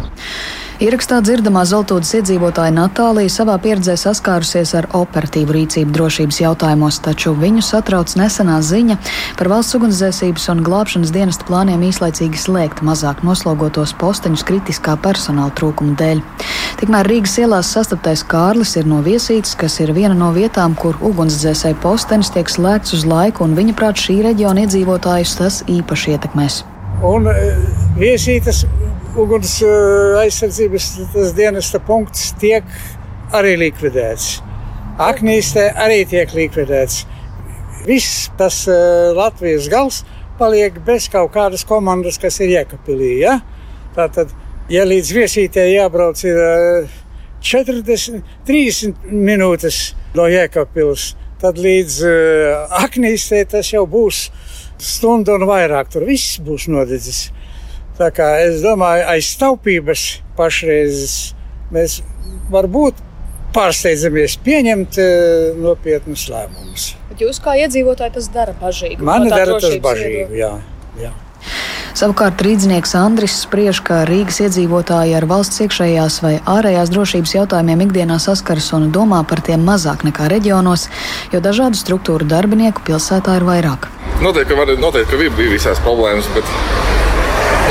Ierakstā 0.82 1.20
dzirdamā 1.22 1.60
Zeltūdas 1.70 2.08
iedzīvotāja 2.18 2.72
Natālija 2.74 3.30
savā 3.30 3.54
pieredzē 3.62 3.94
saskārusies 3.94 4.72
ar 4.74 4.88
operatīvu 4.98 5.54
rīcību 5.54 5.94
drošības 5.94 6.40
jautājumos, 6.40 6.96
taču 7.04 7.30
viņu 7.38 7.62
satrauc 7.62 8.10
nesenā 8.18 8.56
ziņa 8.58 8.96
par 9.38 9.52
valsts 9.52 9.76
ugunsdzēsības 9.78 10.48
un 10.50 10.64
glābšanas 10.66 11.12
dienesta 11.14 11.46
plāniem 11.46 11.84
īslaicīgi 11.86 12.42
slēgt 12.42 12.82
mazāk 12.82 13.22
noslogotos 13.22 13.94
posteņus 14.00 14.42
kritiskā 14.48 14.96
personāla 15.04 15.54
trūkuma 15.54 15.94
dēļ. 16.00 16.24
Tikmēr 16.80 17.06
Rīgas 17.12 17.38
ielās 17.44 17.70
sastaptais 17.70 18.26
Kārlis 18.26 18.74
ir 18.74 18.90
no 18.90 18.98
viesītes, 19.06 19.54
kas 19.54 19.78
ir 19.78 19.94
viena 19.94 20.18
no 20.18 20.32
vietām, 20.34 20.74
kur 20.74 20.98
ugunsdzēsēju 21.06 21.78
postenis 21.86 22.34
tiek 22.34 22.50
slēgts 22.50 22.98
uz 22.98 23.06
laiku, 23.06 23.46
un 23.46 23.54
viņa 23.54 23.78
prāt 23.78 24.02
šī 24.08 24.24
reģiona 24.26 24.66
iedzīvotājus 24.66 25.38
tas 25.38 25.62
īpaši 25.70 26.16
ietekmēs. 26.16 26.64
Un 27.04 27.30
e, 27.30 27.38
viesītes 28.00 28.64
uguns 29.18 29.58
eh, 29.62 30.18
aizsardzības 30.24 31.34
dienesta 31.36 31.78
punkts 31.82 32.32
tiek 32.40 32.66
arī 33.34 33.54
likvidēts. 33.60 34.40
Aknīstē 35.02 35.68
arī 35.80 36.04
tiek 36.06 36.30
likvidēts. 36.34 37.02
Viss 37.84 38.28
tas 38.38 38.62
uh, 38.70 39.10
Latvijas 39.12 39.66
gals 39.68 39.98
paliek 40.38 40.76
bez 40.86 41.08
kaut 41.12 41.34
kādas 41.34 41.66
komandas, 41.68 42.16
kas 42.22 42.38
ir 42.40 42.54
Jēkabīlī. 42.54 43.10
Ja? 43.20 43.34
Tātad, 43.96 44.30
ja 44.72 44.86
līdz 44.88 45.10
viesītē 45.18 45.66
jābrauc 45.72 46.22
ir 46.24 46.40
uh, 46.40 46.94
40, 47.44 48.22
30 48.48 49.10
minūtes 49.10 49.80
no 50.16 50.30
Jēkabīlas, 50.30 51.10
tad 51.42 51.58
līdz 51.60 51.98
Aknīstē 52.80 53.42
tas 53.50 53.74
jau 53.74 53.82
būs 53.90 54.28
stunda 54.80 55.34
un 55.36 55.44
vairāk. 55.50 55.90
Tur 55.92 56.06
viss 56.08 56.38
būs 56.40 56.70
nodedzis. 56.72 57.26
Tā 57.94 58.10
kā 58.10 58.28
es 58.42 58.58
domāju, 58.64 59.04
aiz 59.06 59.28
taupības 59.38 60.04
pašreiz 60.34 61.34
mēs 61.74 62.00
varbūt 62.50 62.98
pārsteidzamies 63.54 64.34
pieņemt 64.42 64.98
nopietnus 65.62 66.26
lēmumus. 66.32 66.88
Bet 67.12 67.22
jūs 67.22 67.38
kā 67.42 67.54
iedzīvotāji 67.62 68.16
tas 68.16 68.30
dara 68.34 68.54
bažīgi? 68.58 68.98
Man 68.98 69.28
dara 69.30 69.60
tas 69.62 69.76
bažīgi, 69.82 70.40
jā. 70.40 70.56
jā. 70.98 71.12
Savukārt 71.94 72.42
rīznieks 72.42 72.96
Andris 72.98 73.36
spriež, 73.44 73.78
ka 73.86 74.00
Rīgas 74.08 74.40
iedzīvotāji 74.42 75.14
ar 75.14 75.28
valsts 75.30 75.62
iekšējās 75.62 76.16
vai 76.24 76.32
ārējās 76.50 76.90
drošības 76.90 77.34
jautājumiem 77.36 77.84
ikdienā 77.86 78.18
saskaras 78.18 78.72
un 78.74 78.88
domā 78.94 79.20
par 79.30 79.44
tiem 79.46 79.62
mazāk 79.62 80.02
nekā 80.08 80.26
reģionos, 80.32 80.88
jo 81.30 81.38
dažādu 81.44 81.78
struktūru 81.78 82.26
darbinieku 82.26 82.82
pilsētā 82.90 83.38
ir 83.38 83.46
vairāk. 83.46 83.86
Noteikti, 84.24 84.50
ka, 84.50 84.58
var, 84.58 84.74
noteikti, 84.82 85.14
ka 85.14 85.38
bija 85.38 85.54
visās 85.54 85.78
problēmas, 85.86 86.26
bet 86.34 86.50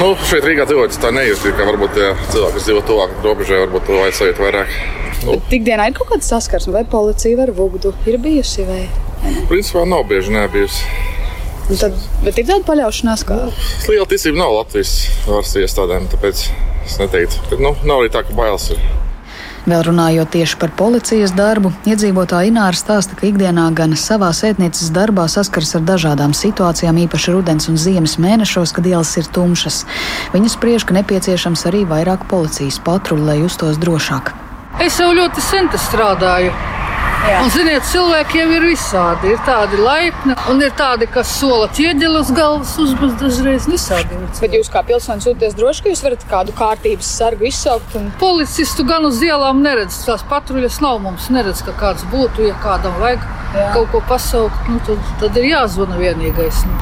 nu, 0.01 0.13
šeit 0.29 0.45
Rīgā 0.47 0.65
cilvēks 0.69 0.99
tā 1.03 1.11
nejūt, 1.13 1.45
ka 1.57 1.67
varbūt 1.67 1.95
tie 1.97 2.09
cilvēki, 2.31 2.57
kas 2.57 2.67
dzīvo 2.67 2.83
tuvāk 2.87 3.15
robežai, 3.25 3.61
varbūt 3.65 3.87
to 3.87 3.99
vajag 3.99 4.19
sajūt 4.19 4.41
vairāk. 4.43 4.75
Nu. 5.23 5.37
Tik 5.51 5.63
dienā 5.67 5.87
ir 5.89 5.97
kaut 5.97 6.09
kāda 6.11 6.27
saskarsme, 6.27 6.73
vai 6.75 6.83
policija 6.89 7.45
ar 7.45 7.53
vugdu 7.55 7.93
ir 8.09 8.19
bijusi? 8.23 8.65
Vai? 8.67 8.83
Principā 9.51 9.85
nav 9.87 10.07
bieži 10.09 10.33
nebijusi. 10.35 10.83
Nu 11.69 11.77
tad, 11.79 11.95
bet 12.25 12.41
ir 12.41 12.49
tāda 12.49 12.65
paļaušanās, 12.67 13.23
ka. 13.27 13.37
Nu, 13.47 13.93
liela 13.93 14.07
ticība 14.11 14.41
nav 14.41 14.57
Latvijas 14.57 14.97
varas 15.29 15.53
iestādēm, 15.61 16.09
tāpēc 16.11 16.43
es 16.83 16.99
neteiktu, 16.99 17.45
ka 17.47 17.61
nu, 17.61 17.71
nav 17.87 18.03
arī 18.03 18.11
tā, 18.11 18.25
ka 18.27 18.35
bailes 18.35 18.67
ir. 18.75 18.83
Vēl 19.63 19.79
runājot 19.87 20.27
tieši 20.33 20.57
par 20.59 20.73
policijas 20.75 21.31
darbu, 21.37 21.69
iedzīvotāja 21.87 22.49
Ināra 22.51 22.75
stāsta, 22.75 23.15
ka 23.15 23.29
ikdienā 23.29 23.69
gan 23.77 23.95
savā 23.95 24.27
sētnieces 24.35 24.91
darbā 24.91 25.29
saskars 25.31 25.71
ar 25.79 25.85
dažādām 25.87 26.35
situācijām, 26.35 26.99
īpaši 27.05 27.31
rudens 27.37 27.69
un 27.71 27.79
ziemas 27.79 28.17
mēnešos, 28.19 28.75
kad 28.75 28.91
ielas 28.91 29.15
ir 29.21 29.31
tumšas. 29.31 29.85
Viņa 30.35 30.51
spriež, 30.57 30.83
ka 30.83 30.99
nepieciešams 30.99 31.63
arī 31.71 31.85
vairāk 31.87 32.27
policijas 32.27 32.81
patruļu, 32.83 33.23
lai 33.31 33.39
justos 33.39 33.79
drošāk. 33.79 34.35
Es 34.83 34.99
jau 34.99 35.13
ļoti 35.15 35.47
sen 35.47 35.71
strādāju. 35.79 36.72
Un, 37.23 37.49
ziniet, 37.51 37.85
cilvēki 37.87 38.39
jau 38.41 38.47
ir 38.51 38.65
visādi. 38.67 39.29
Ir 39.31 39.39
tādi 39.47 39.77
laipni, 39.79 40.35
un 40.51 40.59
ir 40.63 40.73
tādi, 40.75 41.07
kas 41.11 41.29
sola 41.39 41.69
ķieģeli 41.71 42.19
uz 42.19 42.31
galvas 42.35 42.73
uzbūvēt 42.83 43.21
dažreiz 43.21 43.67
visādi. 43.71 44.19
Bet 44.41 44.55
jūs 44.57 44.71
kā 44.71 44.81
pilsonis 44.87 45.29
jūtaties 45.29 45.55
droši, 45.55 45.83
ka 45.85 45.93
jūs 45.93 46.03
varat 46.03 46.25
kādu 46.27 46.55
kārtības 46.57 47.11
sargu 47.19 47.47
izsaukt? 47.47 47.95
Un... 47.99 48.09
Policistu 48.19 48.83
gan 48.87 49.07
uz 49.07 49.21
ielām 49.23 49.61
neredz. 49.63 50.01
Tās 50.07 50.25
patruļas 50.27 50.81
nav 50.83 50.99
mums 51.05 51.29
neredz, 51.31 51.63
ka 51.63 51.75
kāds 51.79 52.03
būtu, 52.11 52.49
ja 52.49 52.57
kādam 52.63 52.97
vajag 52.99 53.23
Jā. 53.55 53.69
kaut 53.77 53.93
ko 53.93 54.03
pasaukt. 54.09 54.67
Nu, 54.67 54.81
tad, 54.87 55.05
tad 55.23 55.39
ir 55.39 55.47
jāzvana 55.53 55.99
vienīgais. 56.01 56.65
Nu. 56.67 56.81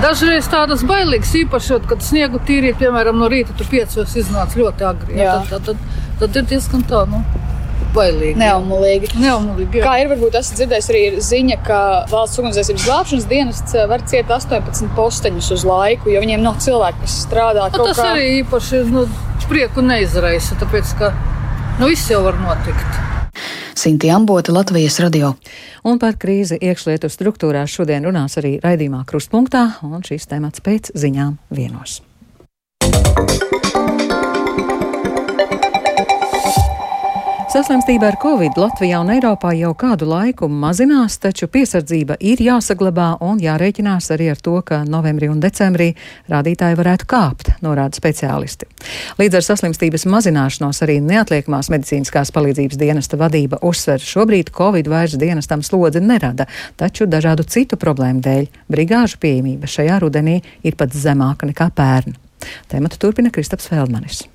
Dažreiz 0.00 0.48
tādas 0.52 0.84
bailīgas, 0.88 1.34
īpaši, 1.44 1.82
kad 1.88 2.04
sniegu 2.04 2.40
tīrīt, 2.48 2.80
piemēram, 2.80 3.20
no 3.20 3.28
rīta 3.32 3.56
tu 3.56 3.68
piecos 3.68 4.16
iznāc 4.16 4.56
ļoti 4.56 4.88
agri. 4.88 5.20
Ja, 5.20 5.42
tad, 5.44 5.68
tad, 5.68 5.84
tad, 5.84 6.16
tad 6.22 6.40
ir 6.40 6.48
diezgan 6.52 6.84
tā. 6.88 7.04
Nu 7.12 7.24
bailīgi. 7.96 8.38
Neumulīgi. 8.40 9.10
Neumulīgi 9.20 9.82
Kā 9.84 9.96
ir, 10.02 10.10
varbūt 10.12 10.38
esat 10.40 10.60
dzirdējis 10.60 10.90
arī 10.92 11.02
ziņa, 11.24 11.58
ka 11.66 11.80
valsts 12.12 12.42
ugunsdzēsības 12.42 12.86
glābšanas 12.86 13.28
dienests 13.30 13.76
eh, 13.76 13.88
var 13.90 14.04
ciet 14.10 14.30
18 14.32 14.92
posteņus 14.96 15.50
uz 15.56 15.66
laiku, 15.68 16.12
jo 16.14 16.22
viņiem 16.24 16.44
nav 16.44 16.60
cilvēki, 16.64 17.02
kas 17.04 17.18
strādā. 17.26 17.68
Nu, 17.74 17.88
tas 17.90 18.00
kā... 18.00 18.12
arī 18.14 18.28
īpaši 18.42 18.84
nu, 18.92 19.06
prieku 19.50 19.84
neizraisa, 19.84 20.58
tāpēc 20.62 20.96
ka 21.00 21.12
nu, 21.80 21.90
viss 21.90 22.10
jau 22.12 22.22
var 22.26 22.38
notikt. 22.42 23.02
Sinti 23.76 24.10
Ambota, 24.10 24.54
Latvijas 24.56 24.96
radio. 25.04 25.34
Un 25.86 26.00
par 26.02 26.16
krīzi 26.18 26.56
iekšlietu 26.58 27.10
struktūrās 27.12 27.70
šodien 27.76 28.08
runās 28.08 28.38
arī 28.40 28.56
raidījumā 28.64 29.04
Krustpunktā, 29.06 29.68
un 29.86 30.02
šīs 30.06 30.26
temats 30.32 30.64
pēc 30.64 30.94
ziņām 30.96 31.36
vienos. 31.54 32.00
Saslimstība 37.56 38.10
ar 38.10 38.16
covid 38.20 38.58
Latvijā 38.60 38.98
un 39.00 39.08
Eiropā 39.14 39.54
jau 39.56 39.70
kādu 39.80 40.04
laiku 40.10 40.44
mazinās, 40.52 41.14
taču 41.16 41.46
piesardzība 41.48 42.18
ir 42.20 42.42
jāsaglabā 42.44 43.06
un 43.24 43.40
jārēķinās 43.40 44.10
arī 44.12 44.26
ar 44.28 44.42
to, 44.44 44.58
ka 44.60 44.82
novembrī 44.84 45.30
un 45.32 45.40
decembrī 45.40 45.86
rādītāji 46.28 46.76
varētu 46.76 47.08
kāpt, 47.08 47.54
norāda 47.64 47.96
speciālisti. 47.96 48.68
Līdz 49.16 49.40
ar 49.40 49.48
saslimstības 49.48 50.04
mazināšanos 50.04 50.82
arī 50.84 50.98
neatliekamās 51.00 51.72
medicīniskās 51.72 52.34
palīdzības 52.36 52.82
dienesta 52.84 53.16
vadība 53.24 53.62
uzsver, 53.64 54.04
šobrīd 54.04 54.52
covid 54.52 54.92
vairs 54.92 55.16
dienestam 55.16 55.64
slodzi 55.64 56.04
nerada, 56.04 56.50
taču 56.76 57.08
dažādu 57.08 57.48
citu 57.48 57.80
problēmu 57.80 58.20
dēļ 58.20 58.52
brigāžu 58.68 59.16
pieejamība 59.24 59.64
šajā 59.64 60.02
rudenī 60.04 60.42
ir 60.60 60.76
pat 60.76 60.92
zemāka 60.92 61.48
nekā 61.48 61.72
pērn. 61.72 62.20
Tematu 62.68 63.00
turpina 63.00 63.32
Kristaps 63.32 63.72
Feldmanis. 63.72 64.26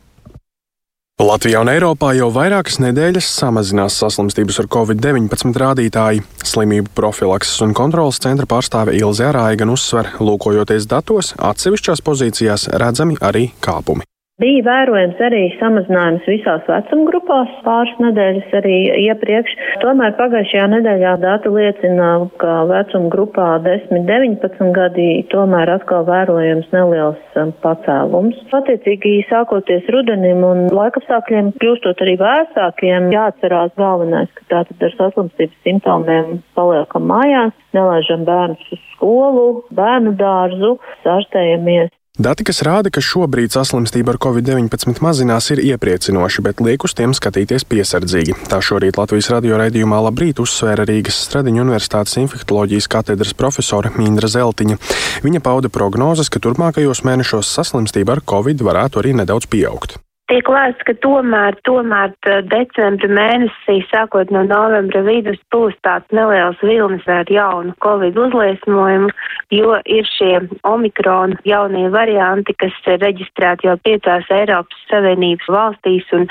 Latvijā 1.22 1.60
un 1.62 1.70
Eiropā 1.70 2.16
jau 2.18 2.32
vairākas 2.34 2.80
nedēļas 2.82 3.28
samazinās 3.36 4.00
saslimstības 4.02 4.58
ar 4.64 4.68
covid-19 4.74 5.60
rādītāji. 5.62 6.24
Slimību 6.42 6.90
profilakses 6.98 7.62
un 7.62 7.76
kontrolas 7.78 8.18
centra 8.24 8.50
pārstāve 8.50 8.96
Ilze 8.98 9.28
Arāja 9.30 9.60
gan 9.62 9.70
uzsver, 9.70 10.10
lūkojoties 10.18 10.90
datos, 10.90 11.36
atsevišķās 11.38 12.02
pozīcijās 12.08 12.72
redzami 12.74 13.20
arī 13.22 13.52
kāpumi. 13.62 14.08
Bija 14.42 14.62
vērojams 14.66 15.20
arī 15.22 15.42
samazinājums 15.60 16.24
visās 16.26 16.64
vecuma 16.66 17.04
grupās 17.06 17.50
pāris 17.62 18.00
nedēļas 18.02 18.56
arī 18.58 18.78
iepriekš. 19.04 19.52
Tomēr 19.84 20.16
pagājušajā 20.18 20.64
nedēļā 20.72 21.12
dati 21.22 21.52
liecina, 21.54 22.08
ka 22.42 22.56
vecuma 22.72 23.12
grupā 23.14 23.50
10-19 23.68 24.72
gadi 24.74 25.06
tomēr 25.30 25.74
atkal 25.76 26.08
vērojams 26.10 26.74
neliels 26.74 27.38
um, 27.38 27.54
pacēlums. 27.62 28.42
Attiecīgi, 28.62 29.14
sākoties 29.30 29.86
rudenim 29.94 30.42
un 30.48 30.66
laikapstākļiem 30.74 31.54
kļūstot 31.62 32.02
arī 32.02 32.18
vēsākiem, 32.24 33.14
jāatcerās 33.14 33.78
galvenais, 33.78 34.34
ka 34.40 34.50
tātad 34.56 34.90
ar 34.90 34.98
saslimstības 34.98 35.64
simptomiem 35.70 36.42
paliekam 36.58 37.06
mājās, 37.14 37.54
nelaižam 37.78 38.26
bērnus 38.26 38.74
uz 38.74 38.86
skolu, 38.96 39.50
bērnu 39.70 40.18
dārzu, 40.18 40.80
sārstējamies 41.06 41.94
Dati, 42.22 42.44
kas 42.46 42.60
rāda, 42.62 42.92
ka 42.94 43.02
šobrīd 43.02 43.54
saslimstība 43.56 44.14
ar 44.14 44.20
covid-19 44.22 45.00
mazinās, 45.02 45.48
ir 45.56 45.62
iepriecinoši, 45.64 46.44
bet 46.46 46.60
liek 46.62 46.84
uz 46.86 46.94
tiem 46.94 47.16
skatīties 47.18 47.66
piesardzīgi. 47.72 48.36
Tā 48.52 48.60
šorīt 48.62 49.00
Latvijas 49.00 49.32
radio 49.34 49.58
raidījumā 49.58 50.04
Labrīt 50.06 50.44
uzsvēra 50.44 50.86
Rīgas 50.86 51.18
Stradiņu 51.26 51.64
Universitātes 51.64 52.20
infektuoloģijas 52.22 52.92
katedras 52.94 53.34
profesore 53.34 53.94
Mindra 53.98 54.30
Zeltiņa. 54.30 54.78
Viņa 55.26 55.42
pauda 55.42 55.74
prognozes, 55.74 56.30
ka 56.30 56.44
turpmākajos 56.44 57.02
mēnešos 57.10 57.56
saslimstība 57.58 58.20
ar 58.20 58.26
covid 58.36 58.62
varētu 58.70 59.02
arī 59.02 59.18
nedaudz 59.24 59.50
pieaugt 59.50 59.98
tiek 60.32 60.48
lēsts, 60.48 60.86
ka 60.88 60.94
tomēr, 61.04 61.58
tomēr 61.68 62.14
decembra 62.48 63.10
mēnesī, 63.12 63.82
sākot 63.90 64.32
no 64.32 64.46
novembra 64.48 65.02
vidus, 65.04 65.40
būs 65.52 65.76
tāds 65.86 66.08
neliels 66.16 66.60
vilnis 66.64 67.04
ar 67.12 67.28
jaunu 67.32 67.76
covid 67.84 68.16
uzliesmojumu, 68.26 69.12
jo 69.52 69.76
ir 69.98 70.08
šie 70.14 70.40
omikrona 70.68 71.40
jaunie 71.48 71.88
varianti, 71.92 72.56
kas 72.64 72.76
ir 72.88 73.02
reģistrēti 73.04 73.68
jau 73.68 73.78
piecās 73.84 74.32
Eiropas 74.32 74.88
Savienības 74.92 75.52
valstīs 75.52 76.08
un 76.16 76.28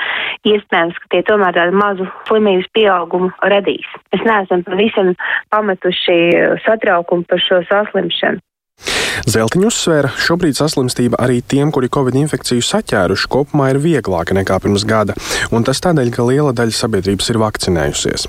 iespējams, 0.49 0.97
ka 1.03 1.13
tie 1.13 1.23
tomēr 1.29 1.57
tādu 1.59 1.77
mazu 1.77 2.09
slimības 2.29 2.69
pieaugumu 2.77 3.29
radīs. 3.53 3.89
Mēs 4.15 4.25
neesam 4.25 4.65
pavisam 4.65 5.13
pametuši 5.53 6.21
satraukumu 6.65 7.29
par 7.29 7.43
šo 7.49 7.61
saslimšanu. 7.69 8.41
Zeltiņš 9.29 9.67
uzsvēra, 9.67 10.11
šobrīd 10.19 10.57
saslimstība 10.57 11.19
arī 11.21 11.41
tiem, 11.41 11.71
kuri 11.73 11.89
covid 11.93 12.17
infekciju 12.23 12.63
saķēruši, 12.65 13.29
kopumā 13.31 13.71
ir 13.73 13.81
vieglāka 13.83 14.35
nekā 14.37 14.59
pirms 14.63 14.85
gada, 14.87 15.15
un 15.53 15.65
tas 15.67 15.81
tādēļ, 15.83 16.11
ka 16.15 16.25
liela 16.27 16.53
daļa 16.55 16.75
sabiedrības 16.77 17.31
ir 17.33 17.41
vakcinējusies. 17.41 18.27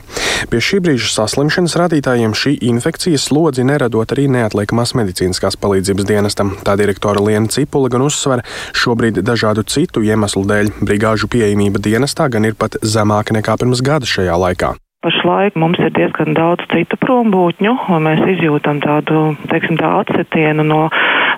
Pie 0.51 0.61
šī 0.63 0.81
brīža 0.85 1.13
saslimšanas 1.15 1.77
radītājiem 1.79 2.35
šī 2.37 2.57
infekcija 2.73 3.21
slodzi 3.21 3.67
neradot 3.67 4.15
arī 4.15 4.29
neatliekamās 4.33 4.95
medicīniskās 4.99 5.59
palīdzības 5.63 6.09
dienestam. 6.09 6.55
Tā 6.67 6.77
direktora 6.81 7.23
Liena 7.23 7.51
Cipula 7.53 7.93
gan 7.93 8.07
uzsver, 8.07 8.45
šobrīd 8.75 9.23
dažādu 9.23 9.67
citu 9.69 10.05
iemeslu 10.07 10.45
dēļ 10.49 10.73
brigāžu 10.83 11.31
pieejamība 11.33 11.83
dienestā 11.83 12.29
gan 12.33 12.49
ir 12.49 12.59
pat 12.59 12.81
zemāka 12.83 13.37
nekā 13.39 13.59
pirms 13.63 13.85
gada 13.87 14.09
šajā 14.09 14.39
laikā. 14.47 14.75
Pašlaik 15.03 15.57
mums 15.59 15.81
ir 15.83 15.91
diezgan 15.97 16.37
daudz 16.39 16.63
citu 16.71 16.95
prombūtņu, 17.03 17.73
un 17.91 18.05
mēs 18.07 18.21
izjūtam 18.37 18.79
tādu, 18.85 19.33
teiksim, 19.51 19.75
tā 19.81 19.89
atsetienu 19.99 20.63
no 20.69 20.85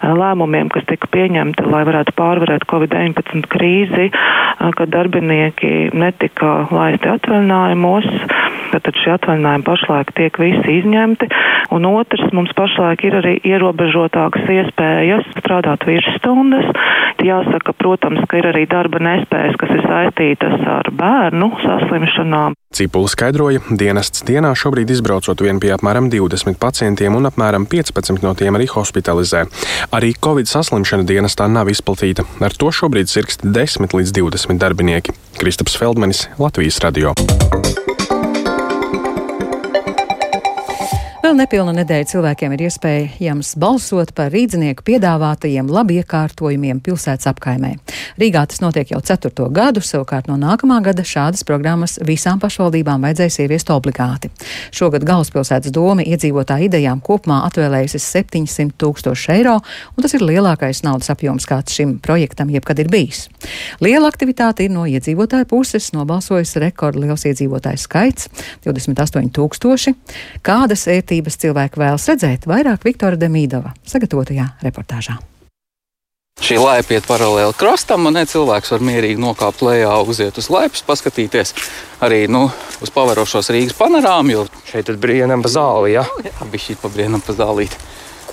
lēmumiem, 0.02 0.70
kas 0.72 0.86
tika 0.88 1.08
pieņemti, 1.14 1.66
lai 1.70 1.84
varētu 1.86 2.14
pārvarēt 2.18 2.66
Covid-19 2.70 3.46
krīzi, 3.50 4.10
eh, 4.10 4.70
kad 4.76 4.90
darbinieki 4.90 5.90
netika 5.94 6.66
laisti 6.70 7.10
atvaļinājumos. 7.14 8.10
Tad 8.74 8.96
šie 8.98 9.12
atvaļinājumi 9.14 9.66
pašlaik 9.66 10.10
tiek 10.18 10.38
visi 10.40 10.80
izņemti, 10.80 11.28
un 11.76 11.86
otrs 11.86 12.32
mums 12.34 12.50
pašlaik 12.58 13.04
ir 13.06 13.20
arī 13.20 13.34
ierobežotākas 13.46 14.50
iespējas 14.50 15.28
strādāt 15.38 15.86
virsstundas. 15.86 16.66
Jāsaka, 17.24 17.72
protams, 17.78 18.24
ka 18.28 18.40
ir 18.40 18.50
arī 18.50 18.66
darba 18.68 18.98
nespējas, 18.98 19.54
kas 19.60 19.70
ir 19.76 19.84
saistītas 19.86 20.66
ar 20.66 20.90
bērnu 20.92 21.52
saslimšanām. 21.62 22.58
Cipula 22.74 23.06
skaidroja, 23.06 23.62
dienests 23.70 24.24
dienā 24.26 24.50
šobrīd 24.58 24.90
izbraucot 24.90 25.38
vien 25.46 25.60
pie 25.62 25.70
apmēram 25.76 26.08
20 26.10 26.58
pacientiem 26.58 27.14
un 27.14 27.30
apmēram 27.30 27.68
15 27.70 28.24
no 28.26 28.34
tiem 28.34 28.58
arī 28.58 28.66
hospitalizē. 28.72 29.44
Arī 29.92 30.14
Covid 30.24 30.48
saslimšana 30.48 31.04
dienestā 31.08 31.48
nav 31.50 31.68
izplatīta. 31.72 32.24
Ar 32.40 32.54
to 32.56 32.72
šobrīd 32.72 33.10
sirgst 33.10 33.44
10 33.44 33.96
līdz 33.96 34.16
20 34.16 34.60
darbinieki. 34.62 35.16
Kristaps 35.40 35.76
Feldmanis, 35.76 36.28
Latvijas 36.38 36.80
radio. 36.84 37.14
Vēl 41.24 41.38
nepilna 41.38 41.72
nedēļa 41.72 42.04
cilvēkiem 42.04 42.52
ir 42.52 42.62
iespējams 42.66 43.54
balsot 43.56 44.10
par 44.12 44.28
rīdzinieku 44.34 44.84
piedāvātajiem 44.84 45.70
labi 45.72 45.94
iekārtojumiem 46.02 46.82
pilsētas 46.84 47.30
apkaimē. 47.30 47.70
Rīgā 48.20 48.42
tas 48.50 48.60
notiek 48.60 48.90
jau 48.92 48.98
ceturto 49.00 49.46
gadu, 49.48 49.80
savukārt 49.80 50.28
no 50.28 50.36
nākamā 50.36 50.82
gada 50.84 51.00
šādas 51.00 51.40
programmas 51.48 51.96
visām 52.04 52.42
pašvaldībām 52.42 53.06
vajadzēs 53.06 53.38
ieviest 53.40 53.72
obligāti. 53.72 54.28
Šogad 54.68 55.06
galvaspilsētas 55.08 55.72
doma 55.72 56.04
iedzīvotāju 56.04 56.68
idejām 56.68 57.00
kopumā 57.00 57.40
atvēlējusi 57.46 58.02
700 58.04 58.76
tūkstoši 58.84 59.32
eiro, 59.38 59.56
un 59.96 60.04
tas 60.04 60.12
ir 60.12 60.26
lielākais 60.28 60.84
naudas 60.84 61.08
apjoms, 61.14 61.48
kāds 61.48 61.72
šim 61.72 61.96
projektam 62.04 62.52
jebkad 62.52 62.84
ir 62.84 62.92
bijis. 62.92 63.30
Liela 63.80 64.12
aktivitāte 64.12 64.68
ir 64.68 64.76
no 64.76 64.84
iedzīvotāju 64.84 65.48
puses, 65.56 65.88
nobalsojis 65.96 66.58
rekordliels 66.68 67.24
iedzīvotāju 67.32 67.80
skaits- 67.80 68.28
28 68.68 69.32
tūkstoši. 69.32 69.96
Kādas 70.44 70.84
ētības 70.84 71.13
vērtības 71.14 71.38
cilvēki 71.38 71.78
vēlas 71.78 72.08
redzēt, 72.10 72.46
vairāk 72.46 72.84
Viktora 72.84 73.16
Demīdova 73.16 73.74
sagatavotajā 73.86 74.58
reportāžā. 74.64 75.18
Šī 76.42 76.58
laipa 76.58 76.96
iet 76.96 77.06
paralēli 77.06 77.54
krastam, 77.54 78.08
un 78.08 78.16
ne, 78.18 78.24
cilvēks 78.26 78.72
var 78.74 78.82
mierīgi 78.82 79.22
nokāpt 79.22 79.62
lejā, 79.62 79.94
uziet 80.02 80.34
uz 80.36 80.50
laipas, 80.50 80.82
paskatīties 80.82 81.54
arī 82.02 82.26
nu, 82.26 82.48
uz 82.82 82.90
paverošos 82.90 83.52
Rīgas 83.54 83.76
panorāmu. 83.78 84.48
Šeit 84.66 84.90
ir 84.90 84.98
brīnām 84.98 85.44
pa 85.44 85.52
zāli, 85.54 85.94
ja? 85.94 86.02
Jā, 86.26 86.34
bija 86.50 86.66
šī 86.66 86.76
pa 86.82 86.90
brīnām 86.90 87.22
pa 87.22 87.36
zālīti. 87.38 87.78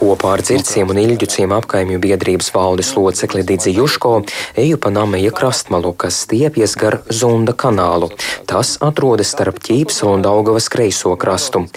Kopā 0.02 0.32
ar 0.34 0.42
dzirciem 0.42 0.90
un 0.90 0.98
ilģuciem 0.98 1.52
apkaimju 1.54 2.00
biedrības 2.02 2.48
valdes 2.56 2.88
locekli 2.98 3.44
Didzi 3.46 3.70
Juško 3.76 4.16
eju 4.58 4.80
pa 4.82 4.90
Nameja 4.90 5.30
krastmalu, 5.30 5.92
kas 5.94 6.24
stiepjas 6.24 6.74
gar 6.74 6.96
Zunda 7.14 7.54
kanālu. 7.54 8.10
Tas 8.50 8.80
atrodas 8.82 9.30
starp 9.36 9.60
Ķīpsalu 9.62 10.16
un 10.18 10.24
Daugavas 10.26 10.72
kreiso 10.74 11.14
krastu. 11.22 11.68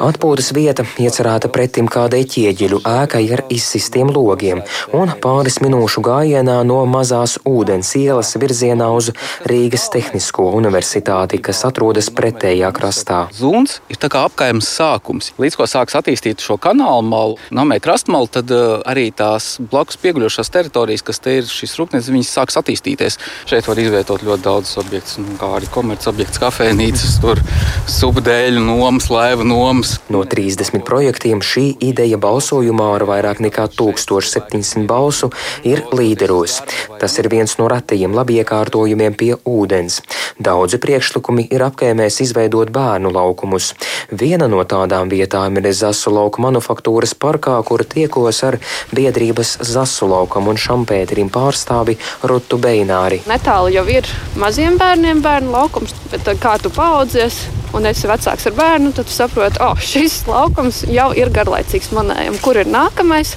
Atpūtas 0.00 0.48
vieta 0.56 0.86
iecerēta 0.96 1.50
pretim 1.52 1.90
kādai 1.92 2.22
ķieģeļu 2.24 2.80
ēkai 2.88 3.20
ar 3.36 3.42
izsistiem 3.52 4.08
logiem 4.16 4.64
un 4.96 5.12
pāris 5.20 5.60
minūšu 5.60 6.00
gājienā 6.08 6.56
no 6.64 6.80
mazās 6.88 7.36
ūdens 7.44 7.92
ielas 8.00 8.32
virzienā 8.40 8.88
uz 8.96 9.12
Rīgas 9.44 9.90
Tehnisko 9.92 10.48
universitāti, 10.56 11.42
kas 11.44 11.60
atrodas 11.68 12.08
pretējā 12.08 12.72
krastā. 12.72 13.26
Zuns 13.36 13.82
ir 13.92 14.00
tā 14.00 14.08
kā 14.08 14.24
apkaimes 14.24 14.72
sākums. 14.72 15.34
Līdz 15.36 15.60
ko 15.60 15.68
sāks 15.68 16.00
attīstīt 16.00 16.40
šo 16.40 16.56
kanālu 16.56 17.04
malu, 17.12 17.38
Namē 17.74 17.82
krastmalu, 17.82 18.28
tad 18.30 18.50
uh, 18.54 18.84
arī 18.86 19.08
tās 19.10 19.56
blakus 19.58 19.96
pieguļošās 19.98 20.50
teritorijas, 20.54 21.02
kas 21.02 21.18
te 21.18 21.32
ir 21.40 21.48
šīs 21.50 21.72
rūpnīcas, 21.80 22.10
viņas 22.14 22.28
sāks 22.36 22.58
attīstīties. 22.60 23.16
Šeit 23.50 23.66
var 23.66 23.80
izvietot 23.82 24.22
ļoti 24.22 24.44
daudz 24.44 24.76
objektus, 24.78 25.16
nu, 25.18 25.34
kā 25.40 25.48
arī 25.56 25.66
komercobjekts, 25.74 26.38
kafejnīcas, 26.38 27.16
tur 27.24 27.42
subdēļu 27.90 28.62
nomas, 28.62 29.08
laiva 29.10 29.42
nomas. 29.42 29.96
No 30.06 30.22
30 30.22 30.84
projektiem 30.86 31.42
šī 31.42 31.64
ideja 31.82 32.20
balsojumā 32.22 32.92
ar 33.00 33.06
vairāk 33.10 33.42
nekā 33.42 33.66
1700 33.74 34.86
balsu 34.86 35.32
ir 35.66 35.82
līderos. 35.90 36.60
Tas 37.02 37.18
ir 37.18 37.26
viens 37.32 37.56
no 37.58 37.66
retajiem 37.74 38.14
labiekārtojumiem 38.14 39.18
pie 39.18 39.32
ūdens. 39.42 39.98
Daudzi 40.38 40.78
priekšlikumi 40.78 41.48
ir 41.50 41.66
apkaimēs 41.66 42.20
izveidot 42.22 42.70
bērnu 42.70 43.10
laukumus. 43.18 43.72
Viena 44.14 44.46
no 44.46 44.62
tādām 44.62 45.10
vietām 45.10 45.58
ir 45.58 45.72
Zasu 45.74 46.14
lauku 46.14 46.38
manufaktūras 46.44 47.18
parkā, 47.18 47.63
kur 47.66 47.84
tiekos 47.88 48.42
ar 48.46 48.58
biedrības 48.94 49.56
Zasu 49.64 50.08
laukam 50.10 50.48
un 50.52 50.60
Šampēterim 50.60 51.32
pārstāvi 51.34 51.98
Rutu 52.28 52.60
Beināri. 52.62 53.22
Netālu 53.30 53.74
jau 53.74 53.84
ir 53.90 54.08
maziem 54.40 54.78
bērniem 54.80 55.22
bērnu 55.24 55.54
laukums, 55.54 55.94
bet 56.12 56.28
kā 56.40 56.56
tu 56.62 56.72
paudzies 56.74 57.44
un 57.74 57.88
esi 57.90 58.08
vecāks 58.08 58.46
ar 58.48 58.54
bērnu, 58.56 58.92
tad 58.94 59.10
saproti, 59.10 59.58
ka 59.58 59.72
oh, 59.72 59.80
šis 59.80 60.22
laukums 60.30 60.84
jau 60.90 61.10
ir 61.18 61.32
garlaicīgs 61.34 61.90
manējam, 61.96 62.38
kur 62.44 62.60
ir 62.60 62.70
nākamais. 62.70 63.34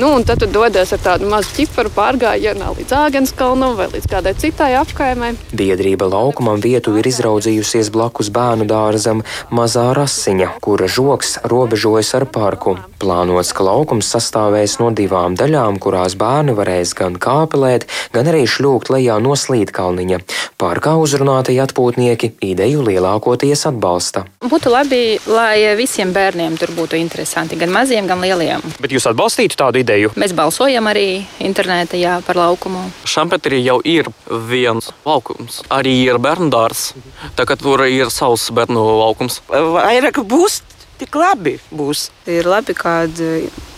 Nu, 0.00 0.14
un 0.14 0.22
tad 0.24 0.38
tu 0.40 0.46
dodies 0.48 0.94
ar 0.96 1.00
tādu 1.04 1.26
mazu 1.28 1.50
ķiparu 1.58 1.90
pārgājienā 1.92 2.70
līdz 2.72 2.92
Āgānskalnam 2.96 3.74
vai 3.76 3.90
līdz 3.92 4.06
kādai 4.08 4.30
citai 4.40 4.70
apkaimē. 4.80 5.34
Biedrība 5.52 6.06
laukumam 6.08 6.56
vietu 6.64 6.94
ir 6.96 7.04
izraudzījusies 7.10 7.90
blakus 7.92 8.30
bērnu 8.32 8.64
dārzam 8.70 9.20
Mazā 9.52 9.90
Rasiņa, 9.98 10.54
kura 10.64 10.88
žoks 10.88 11.34
robežojas 11.52 12.14
ar 12.16 12.24
parku. 12.32 12.78
Plānots, 13.00 13.52
ka 13.52 13.64
laukums 13.64 14.08
sastāvēs 14.12 14.78
no 14.80 14.88
divām 14.96 15.36
daļām, 15.36 15.76
kurās 15.84 16.16
bērni 16.20 16.56
varēs 16.56 16.94
gan 16.96 17.20
kāpelēt, 17.20 17.84
gan 18.16 18.32
arī 18.32 18.46
šļūkt 18.48 18.88
lejā 18.92 19.18
no 19.20 19.36
slīdkalniņa. 19.36 20.22
Parkā 20.60 20.96
uzrunātie 21.00 21.58
atpūtnieki 21.60 22.34
ideju 22.48 22.86
lielākoties 22.88 23.66
atbalsta. 23.68 24.24
Būtu 24.48 24.72
labi, 24.72 25.02
lai 25.28 25.76
visiem 25.76 26.16
bērniem 26.16 26.56
tur 26.60 26.72
būtu 26.76 26.96
interesanti, 27.00 27.60
gan 27.60 27.72
maziem, 27.72 28.08
gan 28.08 28.24
lieliem. 28.24 28.64
Bet 28.80 28.96
jūs 28.96 29.08
atbalstītu 29.12 29.60
tādu 29.60 29.80
ideju? 29.80 29.89
Mēs 30.20 30.34
balsojam 30.36 30.88
arī 30.90 31.22
internetā 31.42 31.98
jā, 32.00 32.18
par 32.26 32.38
laukumu. 32.40 32.86
Šampetrī 33.08 33.60
jau 33.64 33.78
ir 33.84 34.10
viens 34.50 34.90
laukums, 35.06 35.62
arī 35.72 35.96
ir 36.06 36.20
bērnu 36.22 36.50
dārzs. 36.52 36.94
Tagad 37.38 37.62
tur 37.62 37.84
ir 37.86 38.12
savs 38.14 38.50
bērnu 38.54 38.84
laukums. 39.02 39.40
Vairāk 39.50 40.22
būs 40.28 40.60
tik 41.00 41.16
labi 41.16 41.56
būs. 41.72 42.08
Ir 42.28 42.48
labi, 42.50 42.76
kad 42.76 43.20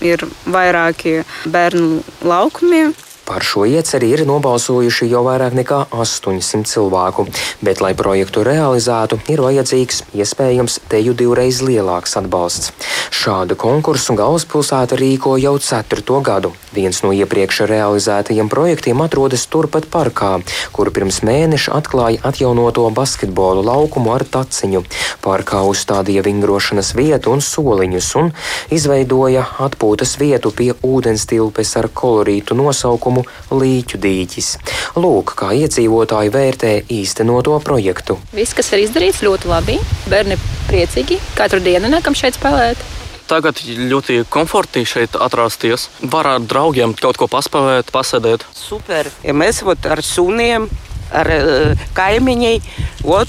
ir 0.03 0.27
vairāki 0.51 1.22
bērnu 1.46 2.03
laukumi. 2.27 2.90
Par 3.24 3.44
šo 3.46 3.62
ieceri 3.70 4.08
ir 4.11 4.24
nobalsojuši 4.26 5.06
jau 5.06 5.20
vairāk 5.22 5.54
nekā 5.54 5.76
800 5.94 6.66
cilvēku, 6.66 7.28
bet, 7.62 7.78
lai 7.85 7.92
projektu 7.94 8.42
realizētu, 8.42 9.20
ir 9.30 9.38
vajadzīgs 9.44 10.02
iespējams 10.18 10.80
teju 10.90 11.14
divreiz 11.14 11.61
lielāks 11.62 12.16
atbalsts. 12.18 12.72
Šādu 13.14 13.54
konkursu 13.54 14.16
galvaspilsēta 14.18 14.98
rīko 14.98 15.37
jau 15.38 15.54
ceturto 15.62 16.18
gadu. 16.26 16.50
Viens 16.74 16.98
no 17.04 17.12
iepriekš 17.14 17.62
realizētajiem 17.70 18.50
projektiem 18.50 19.04
atrodas 19.04 19.46
turpat 19.46 19.87
parkā, 19.92 20.32
kur 20.74 20.90
pirms 20.90 21.20
mēneša 21.22 21.76
atklāja 21.78 22.24
atjaunoto 22.32 22.88
basketbolu 22.96 23.62
laukumu 23.68 24.16
ar 24.16 24.26
taciņu. 24.26 24.82
Parkā 25.22 25.62
uzstādīja 25.68 26.26
vingrošanas 26.26 26.94
vietu 26.98 27.37
un 27.37 27.44
soliņus 27.44 28.11
un 28.18 28.35
izveidoja 28.74 29.46
atpūtas 29.62 30.18
vietu 30.18 30.50
pie 30.50 30.72
ūdens 30.82 31.28
tilpes 31.30 31.76
ar 31.78 31.92
kolorītu 32.02 32.58
nosaukumu 32.58 33.12
nosaukumu 33.12 33.25
Līķu 33.53 34.01
dīķis. 34.01 34.48
Lūk, 34.96 35.35
kā 35.37 35.53
iedzīvotāji 35.57 36.33
vērtē 36.33 36.72
īstenoto 36.88 37.59
projektu. 37.64 38.18
Viss, 38.33 38.55
kas 38.55 38.72
ir 38.72 38.87
izdarīts, 38.87 39.22
ļoti 39.22 39.51
labi. 39.51 39.79
Bērni 40.09 40.38
priecīgi 40.70 41.20
katru 41.37 41.61
dienu 41.61 41.90
nākam 41.92 42.16
šeit 42.16 42.38
spēlēt. 42.38 42.81
Tagad 43.29 43.61
ļoti 43.64 44.25
komfortīgi 44.29 44.88
šeit 44.88 45.16
atrasties. 45.16 45.88
Var 46.03 46.27
ar 46.35 46.40
draugiem 46.42 46.94
kaut 46.98 47.20
ko 47.20 47.29
paspēlēt, 47.31 47.92
pasēdēt. 47.92 48.44
Super! 48.57 49.09
Ja 49.25 49.33
mēs 49.37 49.62
ar 49.88 50.03
suniem 50.05 50.68
ar 51.12 51.29
uh, 51.29 51.87
kaimiņiem, 51.96 52.64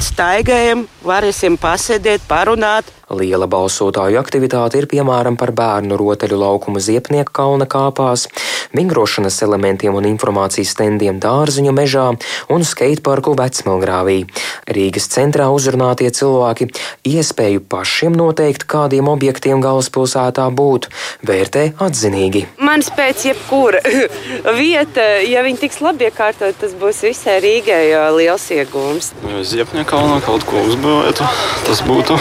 staigājam, 0.03 0.85
varēsim 1.07 1.57
pasēdēt, 1.61 2.27
parunāt. 2.29 2.91
Liela 3.13 3.45
balsotāju 3.51 4.17
aktivitāte 4.17 4.79
ir 4.79 4.87
piemēram 4.89 5.35
par 5.37 5.51
bērnu 5.53 5.97
rotaļu 5.99 6.37
laukumu 6.39 6.81
Ziepnieku 6.81 7.33
kalna 7.35 7.67
kāpās, 7.69 8.25
vingrošanas 8.73 9.37
elementiem 9.45 9.93
un 9.97 10.07
informācijas 10.09 10.73
stendiem 10.73 11.19
dārziņu 11.21 11.73
mežā 11.75 12.05
un 12.53 12.65
skateparku 12.65 13.35
vecmelgrāvī. 13.37 14.23
Rīgas 14.65 15.09
centrā 15.13 15.49
uzrunātie 15.53 16.09
cilvēki 16.15 16.69
iespēju 17.11 17.65
pašiem 17.69 18.15
noteikt, 18.17 18.65
kādiem 18.69 19.11
objektiem 19.11 19.61
galvaspilsētā 19.63 20.47
būt, 20.55 20.89
vērtē 21.27 21.67
atzinīgi. 21.83 22.47
Man 22.63 22.85
spēc 22.85 23.27
jebkura 23.29 23.83
vieta, 24.61 25.05
ja 25.27 25.43
viņi 25.45 25.61
tiks 25.65 25.83
labi 25.83 26.09
iekārtot, 26.09 26.57
tas 26.63 26.73
būs 26.79 27.03
visai 27.05 27.37
Rīgai 27.43 27.83
liels 28.17 28.49
iegūms. 28.55 29.13
Ziepnieku 29.43 29.91
kalnā 29.93 30.21
kaut 30.25 30.47
ko 30.49 30.63
uzbūvētu, 30.93 31.27
tas 31.67 31.81
būtu 31.87 32.17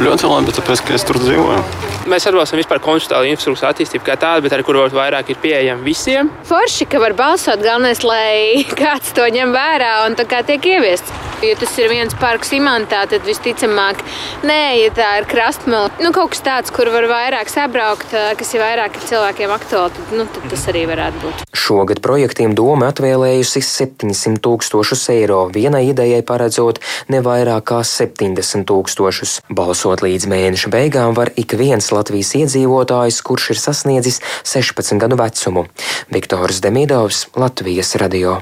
ļoti 0.00 0.30
labi, 0.30 0.54
tāpēc, 0.56 0.82
ka 0.86 0.96
es 0.96 1.04
tur 1.06 1.20
dzīvoju. 1.20 1.62
Mēs 2.10 2.26
atbalstam 2.30 2.60
vispār 2.60 2.80
konsultāciju 2.82 3.34
infrastruktūru 3.34 3.70
attīstību 3.70 4.06
kā 4.06 4.16
tādu, 4.20 4.46
bet 4.46 4.56
ar 4.56 4.64
kuru 4.64 4.86
vairāk 4.94 5.32
ir 5.32 5.40
pieejama 5.42 5.84
visiem. 5.84 6.30
Forši, 6.48 6.88
ka 6.90 7.02
var 7.02 7.14
balsot, 7.18 7.60
galvenais, 7.62 8.02
lai 8.06 8.64
kāds 8.80 9.12
to 9.16 9.26
ņem 9.28 9.52
vērā 9.56 9.96
un 10.06 10.16
tā 10.18 10.28
kā 10.28 10.44
tiek 10.46 10.72
ieviests. 10.74 11.28
Ja 11.40 11.54
tas 11.56 11.72
ir 11.80 11.88
viens 11.88 12.12
parks 12.20 12.50
imantā, 12.52 12.98
tad 13.08 13.24
visticamāk, 13.24 14.02
nē, 14.44 14.58
ja 14.76 14.90
tā 14.92 15.06
ir 15.22 15.26
krastmela, 15.28 15.88
nu, 16.02 16.10
kaut 16.12 16.34
kas 16.34 16.42
tāds, 16.44 16.72
kur 16.76 16.90
var 16.92 17.06
vairāk 17.08 17.48
sabraukt, 17.48 18.12
kas 18.12 18.52
ir 18.52 18.60
vairāk 18.60 18.98
cilvēkiem 19.06 19.54
aktuāli, 19.54 19.94
tad, 19.96 20.12
nu, 20.18 20.26
tad 20.28 20.50
tas 20.52 20.66
arī 20.68 20.82
varētu 20.90 21.22
būt. 21.22 21.46
Šogad 21.56 22.02
projektiem 22.04 22.52
doma 22.58 22.90
atvēlējusi 22.92 23.64
700 23.64 24.36
tūkstošus 24.44 25.06
eiro, 25.16 25.46
vienai 25.54 25.86
idejai 25.88 26.20
paredzot 26.28 26.82
ne 27.08 27.22
vairāk 27.24 27.70
kā 27.72 27.80
70 27.90 28.66
tūkstošus. 28.70 29.40
Balsot 29.50 30.04
līdz 30.06 30.28
mēneša 30.30 30.70
beigām 30.72 31.16
var 31.18 31.32
ik 31.40 31.56
viens 31.58 31.90
Latvijas 31.94 32.32
iedzīvotājs, 32.38 33.22
kurš 33.26 33.50
ir 33.56 33.62
sasniedzis 33.62 34.20
16 34.44 35.00
gadu 35.02 35.18
vecumu. 35.20 35.66
Viktors 36.14 36.62
Demidovs, 36.64 37.26
Latvijas 37.36 37.96
radio. 38.00 38.40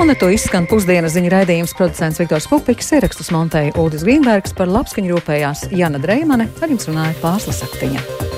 Un 0.00 0.08
ar 0.08 0.16
to 0.16 0.30
izskan 0.32 0.64
pusdienas 0.64 1.12
ziņu 1.12 1.28
raidījums 1.30 1.74
producents 1.76 2.20
Viktors 2.22 2.48
Pupiks, 2.48 2.88
ierakstus 2.96 3.28
montēja 3.34 3.74
Uldis 3.80 4.06
Grīnbergs 4.06 4.56
par 4.56 4.72
labskaņu 4.72 5.12
rūpējās 5.12 5.68
Jana 5.76 6.00
Dreimane, 6.00 6.48
ar 6.60 6.72
jums 6.72 6.88
runāja 6.88 7.18
Pāsla 7.20 7.52
Saktiņa. 7.58 8.30